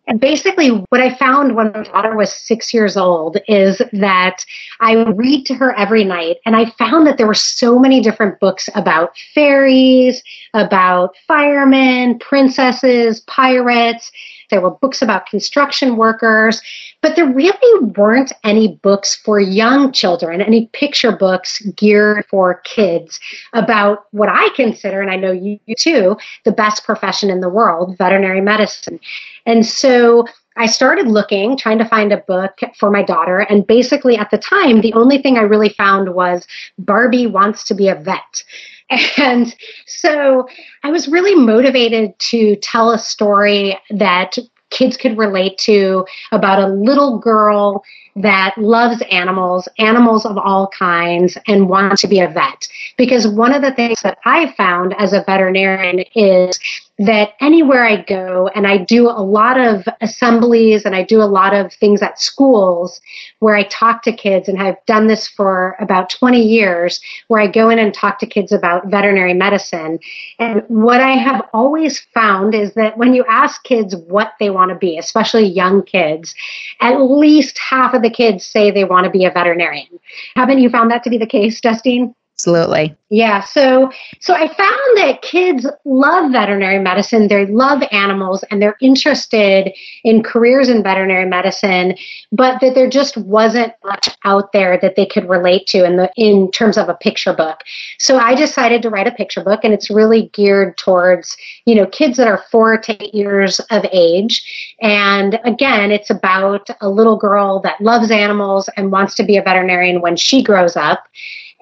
And 0.09 0.20
basically, 0.20 0.68
what 0.68 1.01
I 1.01 1.14
found 1.16 1.57
when 1.57 1.72
my 1.72 1.83
daughter 1.83 2.14
was 2.14 2.33
six 2.33 2.72
years 2.72 2.96
old 2.96 3.38
is 3.49 3.83
that 3.92 4.44
I 4.79 5.03
read 5.03 5.46
to 5.46 5.55
her 5.55 5.77
every 5.77 6.05
night, 6.05 6.37
and 6.46 6.55
I 6.55 6.70
found 6.79 7.09
that 7.09 7.18
there 7.18 7.27
were 7.27 7.35
so 7.35 7.77
many 7.77 8.01
different 8.01 8.38
books 8.38 8.68
about 8.77 9.18
fairies, 9.35 10.22
about 10.55 11.16
firemen, 11.27 12.20
princesses, 12.20 13.20
pirates. 13.20 14.12
There 14.50 14.61
were 14.61 14.70
books 14.70 15.02
about 15.02 15.26
construction 15.26 15.96
workers, 15.96 16.61
but 17.02 17.16
there 17.16 17.26
really 17.26 17.87
weren't 17.96 18.32
any 18.44 18.76
books 18.82 19.16
for 19.16 19.38
young 19.38 19.92
children, 19.92 20.40
any 20.40 20.66
picture 20.72 21.12
books 21.12 21.61
geared 21.76 22.24
for 22.26 22.61
kids 22.64 23.20
about 23.52 24.06
what 24.12 24.28
I 24.28 24.48
consider, 24.56 25.00
and 25.00 25.11
I 25.11 25.16
know 25.16 25.32
you 25.32 25.59
too, 25.76 26.16
the 26.44 26.52
best 26.52 26.85
profession 26.85 27.30
in 27.30 27.40
the 27.40 27.48
world, 27.48 27.96
veterinary 27.98 28.40
medicine. 28.40 28.98
And 29.44 29.64
so 29.64 30.26
I 30.56 30.66
started 30.66 31.09
looking, 31.09 31.56
trying 31.56 31.78
to 31.78 31.85
find 31.85 32.12
a 32.12 32.16
book 32.16 32.59
for 32.78 32.90
my 32.90 33.02
daughter. 33.02 33.40
And 33.40 33.66
basically, 33.66 34.16
at 34.16 34.30
the 34.30 34.38
time, 34.38 34.80
the 34.80 34.94
only 34.94 35.18
thing 35.18 35.37
I 35.37 35.42
really 35.42 35.68
found 35.68 36.14
was 36.14 36.46
Barbie 36.78 37.26
Wants 37.26 37.62
to 37.64 37.74
Be 37.74 37.88
a 37.88 37.94
Vet. 37.94 38.42
And 39.18 39.55
so 39.87 40.49
I 40.85 40.90
was 40.90 41.09
really 41.09 41.35
motivated 41.35 42.18
to 42.31 42.57
tell 42.57 42.90
a 42.90 42.99
story 42.99 43.79
that 43.90 44.37
kids 44.70 44.96
could 44.96 45.16
relate 45.16 45.59
to 45.59 46.05
about 46.33 46.59
a 46.59 46.68
little 46.68 47.18
girl 47.18 47.83
that 48.16 48.55
loves 48.57 49.03
animals, 49.11 49.68
animals 49.79 50.25
of 50.25 50.38
all 50.38 50.68
kinds, 50.68 51.37
and 51.46 51.68
wants 51.68 52.01
to 52.03 52.09
be 52.09 52.20
a 52.20 52.29
vet. 52.29 52.66
Because 52.96 53.29
one 53.29 53.53
of 53.53 53.62
the 53.62 53.75
things 53.75 54.01
that 54.03 54.18
I 54.25 54.53
found 54.53 54.94
as 54.99 55.12
a 55.12 55.22
veterinarian 55.25 56.01
is 56.14 56.59
that 56.98 57.35
anywhere 57.40 57.85
I 57.85 58.02
go, 58.02 58.48
and 58.54 58.66
I 58.66 58.78
do 58.78 59.09
a 59.09 59.20
lot 59.20 59.61
of 59.61 59.87
assemblies 60.00 60.87
and 60.87 60.96
I 60.96 61.02
do 61.02 61.20
a 61.20 61.24
lot 61.24 61.54
of 61.54 61.72
things 61.74 62.00
at 62.00 62.20
schools 62.20 63.00
where 63.40 63.54
I 63.54 63.64
talk 63.64 64.02
to 64.04 64.12
kids, 64.12 64.48
and 64.48 64.61
I've 64.62 64.82
done 64.87 65.06
this 65.06 65.28
for 65.28 65.76
about 65.78 66.09
20 66.09 66.40
years, 66.40 67.00
where 67.28 67.40
I 67.40 67.48
go 67.48 67.68
in 67.68 67.78
and 67.78 67.92
talk 67.92 68.18
to 68.20 68.26
kids 68.26 68.50
about 68.50 68.87
veterinary 68.87 69.35
medicine. 69.35 69.98
And 70.38 70.62
what 70.68 71.02
I 71.02 71.12
have 71.12 71.42
always 71.52 72.00
found 72.14 72.54
is 72.54 72.72
that 72.74 72.96
when 72.96 73.12
you 73.12 73.24
ask 73.28 73.62
kids 73.64 73.94
what 73.94 74.32
they 74.40 74.48
want 74.48 74.70
to 74.70 74.74
be, 74.74 74.96
especially 74.96 75.44
young 75.44 75.82
kids, 75.82 76.35
at 76.80 76.98
least 76.98 77.59
half 77.59 77.92
of 77.92 78.02
the 78.02 78.11
kids 78.11 78.46
say 78.46 78.70
they 78.70 78.85
want 78.85 79.04
to 79.04 79.11
be 79.11 79.26
a 79.26 79.30
veterinarian. 79.30 80.00
Haven't 80.35 80.61
you 80.61 80.70
found 80.70 80.90
that 80.90 81.04
to 81.04 81.11
be 81.11 81.18
the 81.18 81.26
case, 81.26 81.61
Justine? 81.61 82.14
Absolutely. 82.46 82.96
Yeah, 83.09 83.42
so 83.44 83.90
so 84.20 84.35
I 84.35 84.46
found 84.46 84.96
that 84.96 85.22
kids 85.22 85.66
love 85.85 86.30
veterinary 86.30 86.78
medicine. 86.78 87.26
They 87.26 87.46
love 87.46 87.82
animals 87.90 88.44
and 88.50 88.62
they're 88.62 88.76
interested 88.80 89.72
in 90.04 90.22
careers 90.22 90.68
in 90.68 90.82
veterinary 90.82 91.28
medicine, 91.28 91.96
but 92.30 92.61
that 92.61 92.74
there 92.74 92.88
just 92.88 93.16
wasn't 93.16 93.72
much 93.85 94.09
out 94.24 94.52
there 94.52 94.78
that 94.80 94.94
they 94.94 95.06
could 95.06 95.28
relate 95.28 95.66
to 95.68 95.85
in 95.85 95.96
the 95.96 96.11
in 96.16 96.50
terms 96.52 96.78
of 96.78 96.88
a 96.88 96.94
picture 96.94 97.32
book. 97.32 97.62
So 97.98 98.16
I 98.18 98.37
decided 98.37 98.82
to 98.82 98.90
write 98.90 99.09
a 99.09 99.12
picture 99.12 99.42
book 99.42 99.61
and 99.64 99.74
it's 99.74 99.90
really 99.90 100.28
geared 100.32 100.76
towards, 100.76 101.37
you 101.64 101.74
know, 101.74 101.87
kids 101.87 102.16
that 102.18 102.28
are 102.28 102.44
4 102.50 102.78
to 102.78 103.02
8 103.02 103.14
years 103.14 103.61
of 103.70 103.85
age. 103.92 104.76
And 104.82 105.40
again, 105.44 105.90
it's 105.90 106.11
about 106.11 106.68
a 106.80 106.88
little 106.88 107.16
girl 107.16 107.61
that 107.61 107.80
loves 107.80 108.11
animals 108.12 108.68
and 108.76 108.92
wants 108.92 109.16
to 109.16 109.24
be 109.24 109.37
a 109.37 109.42
veterinarian 109.42 110.00
when 110.00 110.16
she 110.16 110.44
grows 110.44 110.76
up 110.76 111.09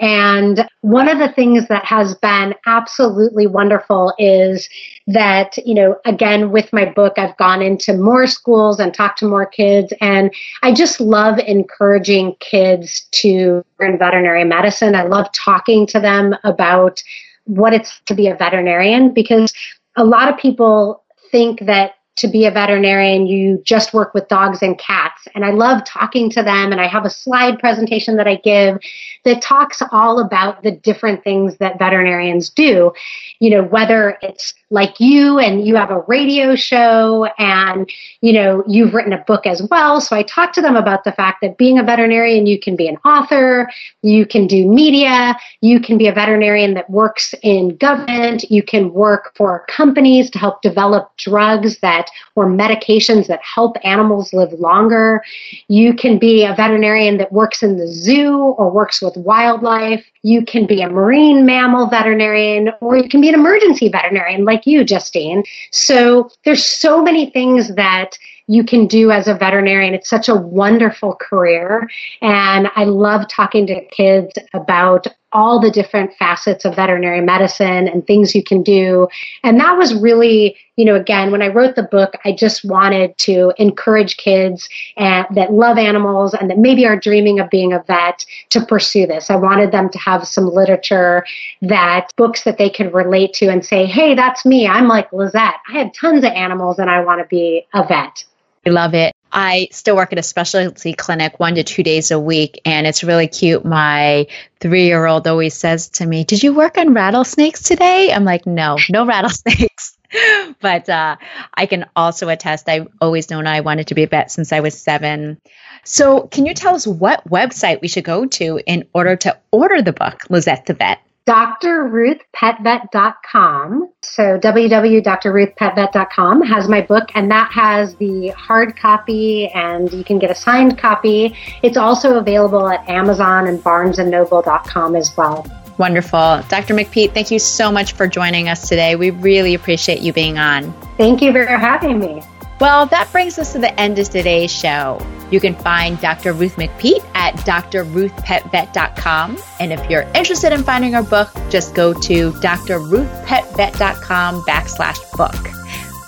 And 0.01 0.69
one 0.81 1.09
of 1.09 1.19
the 1.19 1.33
things 1.33 1.69
that 1.69 1.85
has 1.85 2.15
been 2.17 2.55
absolutely 2.67 3.47
wonderful 3.47 4.13
is 4.19 4.69
that, 5.07 5.57
you 5.65 5.75
know, 5.75 5.97
again, 6.05 6.51
with 6.51 6.73
my 6.73 6.85
book, 6.85 7.15
I've 7.17 7.37
gone 7.37 7.63
into 7.63 7.97
more 7.97 8.27
schools 8.27 8.81
and 8.81 8.93
talked 8.93 9.21
to 9.21 9.29
more 9.29 9.47
kids. 9.47 9.93
And 10.01 10.35
I 10.63 10.73
just 10.73 11.01
love 11.01 11.39
encouraging 11.39 12.35
kids 12.41 13.03
to 13.13 13.65
learn 13.81 13.99
veterinary 13.99 14.45
medicine. 14.45 14.95
I 14.95 15.05
love 15.05 15.31
talking 15.33 15.87
to 15.89 16.01
them 16.01 16.35
about 16.43 17.03
what 17.45 17.73
it's 17.73 18.01
to 18.07 18.15
be 18.15 18.29
a 18.29 18.35
veterinarian 18.35 19.13
because 19.13 19.53
a 19.97 20.05
lot 20.05 20.33
of 20.33 20.39
people 20.39 21.05
think 21.31 21.67
that 21.67 21.95
to 22.16 22.29
be 22.29 22.46
a 22.46 22.50
veterinarian, 22.50 23.27
you 23.27 23.61
just 23.64 23.92
work 23.92 24.14
with 24.14 24.29
dogs 24.29 24.62
and 24.62 24.79
cats. 24.79 25.27
And 25.35 25.44
I 25.44 25.50
love 25.50 25.85
talking 25.85 26.31
to 26.31 26.42
them. 26.42 26.70
And 26.70 26.81
I 26.81 26.87
have 26.87 27.05
a 27.05 27.11
slide 27.11 27.59
presentation 27.59 28.16
that 28.16 28.29
I 28.29 28.37
give 28.37 28.79
that 29.24 29.42
talks 29.42 29.83
all 29.90 30.20
about 30.20 30.62
the 30.62 30.70
different 30.70 31.24
things 31.24 31.57
that 31.57 31.79
veterinarians 31.79 32.50
do. 32.50 32.92
You 33.40 33.50
know, 33.50 33.62
whether 33.65 34.17
it's 34.23 34.54
like 34.75 34.98
you 34.98 35.38
and 35.38 35.64
you 35.64 35.77
have 35.77 35.90
a 35.90 36.00
radio 36.00 36.56
show 36.56 37.27
and, 37.38 37.88
you 38.20 38.33
know, 38.33 38.64
you've 38.66 38.92
written 38.92 39.12
a 39.12 39.18
book 39.18 39.46
as 39.46 39.62
well. 39.70 40.00
So 40.00 40.16
I 40.16 40.25
talk 40.25 40.52
to 40.54 40.60
them 40.60 40.75
about 40.75 41.04
the 41.04 41.12
fact 41.12 41.40
that 41.42 41.56
being 41.56 41.79
a 41.79 41.83
veterinarian, 41.85 42.44
you 42.46 42.58
can 42.58 42.75
be 42.75 42.88
an 42.88 42.96
author, 43.04 43.70
you 44.02 44.27
can 44.27 44.48
do 44.48 44.68
media, 44.68 45.37
you 45.60 45.81
can 45.81 45.96
be 45.96 46.08
a 46.08 46.12
veterinarian 46.12 46.75
that 46.75 46.90
works 46.90 47.35
in 47.42 47.77
government, 47.77 48.50
you 48.50 48.64
can 48.64 48.92
work 48.92 49.33
for 49.37 49.64
companies 49.68 50.29
to 50.31 50.38
help 50.40 50.60
develop 50.60 51.16
drugs 51.18 51.79
that 51.79 52.10
or 52.35 52.46
medications 52.46 53.29
that 53.29 53.40
help 53.42 53.77
animals 53.85 54.33
live 54.33 54.52
longer. 54.54 55.22
You 55.68 55.94
can 55.94 56.18
be 56.18 56.44
a 56.44 56.52
veterinarian 56.54 57.16
that 57.18 57.31
works 57.33 57.62
in 57.62 57.77
the 57.77 57.87
zoo 57.87 58.38
or 58.58 58.70
works 58.72 59.00
with 59.00 59.16
wildlife. 59.16 60.04
You 60.25 60.44
can 60.44 60.66
be 60.66 60.81
a 60.81 60.88
marine 60.88 61.44
mammal 61.44 61.87
veterinarian 61.87 62.70
or 62.81 62.96
you 62.96 63.10
can 63.10 63.20
be 63.20 63.29
an 63.29 63.35
emergency 63.35 63.90
veterinarian 63.90 64.46
like 64.46 64.66
you, 64.66 64.83
Justine. 64.83 65.44
So 65.70 66.31
there's 66.44 66.64
so 66.64 67.02
many 67.02 67.29
things 67.31 67.75
that 67.75 68.18
you 68.46 68.64
can 68.64 68.87
do 68.87 69.10
as 69.10 69.29
a 69.29 69.35
veterinarian. 69.35 69.92
It's 69.92 70.08
such 70.08 70.29
a 70.29 70.35
wonderful 70.35 71.14
career. 71.14 71.88
And 72.22 72.68
I 72.75 72.85
love 72.85 73.29
talking 73.29 73.66
to 73.66 73.85
kids 73.87 74.33
about 74.54 75.06
all 75.35 75.61
the 75.61 75.71
different 75.71 76.15
facets 76.15 76.65
of 76.65 76.77
veterinary 76.77 77.21
medicine 77.21 77.89
and 77.89 78.07
things 78.07 78.35
you 78.35 78.43
can 78.43 78.63
do. 78.63 79.09
And 79.43 79.59
that 79.61 79.77
was 79.77 79.95
really, 79.95 80.57
you 80.77 80.85
know, 80.85 80.95
again, 80.95 81.33
when 81.33 81.43
I 81.43 81.49
wrote 81.49 81.75
the 81.75 81.83
book, 81.83 82.15
I 82.25 82.33
just 82.33 82.65
wanted 82.65 83.19
to 83.19 83.53
encourage 83.59 84.17
kids 84.17 84.69
and, 84.97 85.27
that 85.35 85.53
love 85.53 85.77
animals 85.77 86.35
and 86.35 86.49
that 86.51 86.59
maybe 86.59 86.87
are 86.87 86.99
dreaming 86.99 87.41
of 87.41 87.51
being 87.51 87.73
a 87.73 87.83
vet 87.87 88.25
to 88.51 88.65
pursue 88.65 89.07
this. 89.07 89.31
I 89.31 89.37
wanted 89.37 89.73
them 89.73 89.91
to 89.91 89.99
have 89.99 90.27
some 90.27 90.47
literature 90.47 91.27
that 91.63 92.11
books 92.17 92.45
that 92.45 92.59
they 92.59 92.71
could 92.71 92.95
relate 92.95 93.33
to 93.35 93.47
and 93.49 93.65
say, 93.65 93.87
hey, 93.87 94.15
that's 94.15 94.47
me. 94.47 94.69
I'm 94.69 94.87
like 94.87 95.13
Lizzie. 95.13 95.39
I 95.39 95.59
have 95.73 95.93
tons 95.93 96.25
of 96.25 96.31
animals 96.31 96.79
and 96.79 96.89
I 96.89 97.01
want 97.01 97.21
to 97.21 97.27
be 97.27 97.67
a 97.75 97.85
vet. 97.87 98.25
I 98.67 98.71
love 98.71 98.95
it. 98.95 99.13
I 99.35 99.69
still 99.73 99.97
work 99.97 100.13
at 100.13 100.19
a 100.19 100.23
specialty 100.23 100.95
clinic 100.95 101.41
one 101.41 101.57
to 101.57 101.65
two 101.65 101.83
days 101.83 102.13
a 102.13 102.21
week, 102.21 102.61
and 102.65 102.87
it's 102.87 103.03
really 103.03 103.27
cute. 103.27 103.65
My 103.65 104.29
three 104.61 104.87
year 104.87 105.05
old 105.05 105.27
always 105.27 105.55
says 105.55 105.89
to 105.91 106.07
me, 106.07 106.23
Did 106.23 106.43
you 106.43 106.55
work 106.55 106.79
on 106.79 106.95
rattlesnakes 106.95 107.65
today? 107.65 108.13
I'm 108.13 108.25
like, 108.25 108.47
No, 108.47 108.79
no 108.89 109.05
rattlesnakes. 109.07 109.99
but 110.61 110.89
uh, 110.89 111.17
I 111.53 111.67
can 111.67 111.87
also 111.97 112.29
attest, 112.29 112.69
I've 112.69 112.89
always 113.01 113.31
known 113.31 113.47
I 113.47 113.61
wanted 113.61 113.89
to 113.89 113.95
be 113.95 114.05
a 114.05 114.07
vet 114.07 114.31
since 114.31 114.53
I 114.53 114.61
was 114.61 114.81
seven. 114.81 115.41
So, 115.85 116.23
can 116.29 116.47
you 116.47 116.55
tell 116.55 116.75
us 116.75 116.87
what 116.87 117.29
website 117.29 117.81
we 117.83 117.89
should 117.89 118.05
go 118.05 118.27
to 118.27 118.61
in 118.65 118.89
order 118.95 119.17
to 119.17 119.39
order 119.51 119.83
the 119.83 119.93
book, 119.93 120.23
Lizzie 120.31 120.55
the 120.67 120.75
Vet? 120.75 120.99
drruthpetvet.com. 121.27 123.90
So 124.02 124.38
www.drruthpetvet.com 124.38 126.42
has 126.42 126.68
my 126.68 126.83
book, 126.83 127.08
and 127.14 127.31
that 127.31 127.50
has 127.52 127.94
the 127.96 128.29
hard 128.31 128.77
copy, 128.77 129.48
and 129.48 129.92
you 129.92 130.04
can 130.04 130.18
get 130.18 130.31
a 130.31 130.35
signed 130.35 130.77
copy. 130.79 131.35
It's 131.62 131.79
also 131.79 132.18
available 132.18 132.68
at 132.68 132.87
Amazon 132.88 133.46
and 133.46 133.62
BarnesandNoble.com 133.62 134.96
as 134.96 135.14
well. 135.16 135.46
Wonderful. 135.79 136.42
Dr. 136.48 136.75
MacPete, 136.75 137.14
thank 137.14 137.33
you 137.33 137.38
so 137.38 137.72
much 137.72 137.94
for 137.94 138.06
joining 138.06 138.48
us 138.48 138.68
today. 138.68 138.94
We 138.94 139.08
really 139.10 139.54
appreciate 139.54 140.00
you 140.00 140.12
being 140.12 140.38
on. 140.38 140.72
Thank 140.96 141.20
you 141.20 141.33
for 141.33 141.44
having 141.44 141.98
me. 141.98 142.22
Well, 142.61 142.87
that 142.87 143.11
brings 143.13 143.38
us 143.38 143.52
to 143.52 143.59
the 143.59 143.79
end 143.81 143.98
of 143.98 144.09
today's 144.09 144.50
show. 144.50 144.98
You 145.31 145.40
can 145.40 145.55
find 145.57 146.00
Dr. 146.00 146.33
Ruth 146.33 146.57
MacPete 146.57 147.05
at 147.15 147.35
drruthpetvet.com. 147.37 149.38
And 149.59 149.73
if 149.73 149.90
you're 149.90 150.09
interested 150.15 150.52
in 150.52 150.63
finding 150.63 150.92
her 150.92 151.02
book, 151.02 151.31
just 151.50 151.75
go 151.75 151.92
to 151.92 152.31
drruthpetvet.com 152.33 154.42
backslash 154.42 155.17
book. 155.17 155.63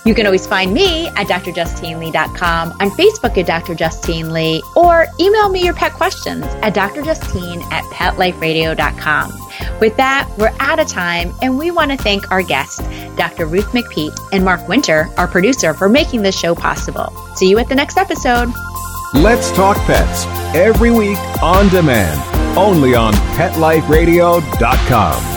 You 0.07 0.15
can 0.15 0.25
always 0.25 0.47
find 0.47 0.73
me 0.73 1.07
at 1.07 1.27
drjustinelee.com, 1.27 2.71
on 2.71 2.89
Facebook 2.91 3.37
at 3.37 3.45
Dr. 3.45 3.75
Justine 3.75 4.31
Lee, 4.31 4.63
or 4.73 5.05
email 5.19 5.49
me 5.49 5.65
your 5.65 5.73
pet 5.73 5.91
questions 5.91 6.45
at 6.45 6.73
drjustine 6.73 7.61
at 7.73 7.83
petliferadio.com. 7.91 9.33
With 9.81 9.97
that, 9.97 10.31
we're 10.37 10.53
out 10.61 10.79
of 10.79 10.87
time, 10.87 11.35
and 11.41 11.57
we 11.57 11.71
want 11.71 11.91
to 11.91 11.97
thank 11.97 12.31
our 12.31 12.41
guests, 12.41 12.79
Dr. 13.17 13.47
Ruth 13.47 13.73
MacPete 13.73 14.17
and 14.31 14.45
Mark 14.45 14.65
Winter, 14.69 15.09
our 15.17 15.27
producer, 15.27 15.73
for 15.73 15.89
making 15.89 16.21
this 16.21 16.39
show 16.39 16.55
possible. 16.55 17.11
See 17.35 17.49
you 17.49 17.59
at 17.59 17.67
the 17.67 17.75
next 17.75 17.97
episode. 17.97 18.53
Let's 19.13 19.51
Talk 19.51 19.75
Pets, 19.79 20.23
every 20.55 20.91
week 20.91 21.19
on 21.43 21.67
demand, 21.67 22.57
only 22.57 22.95
on 22.95 23.11
PetLifeRadio.com. 23.35 25.36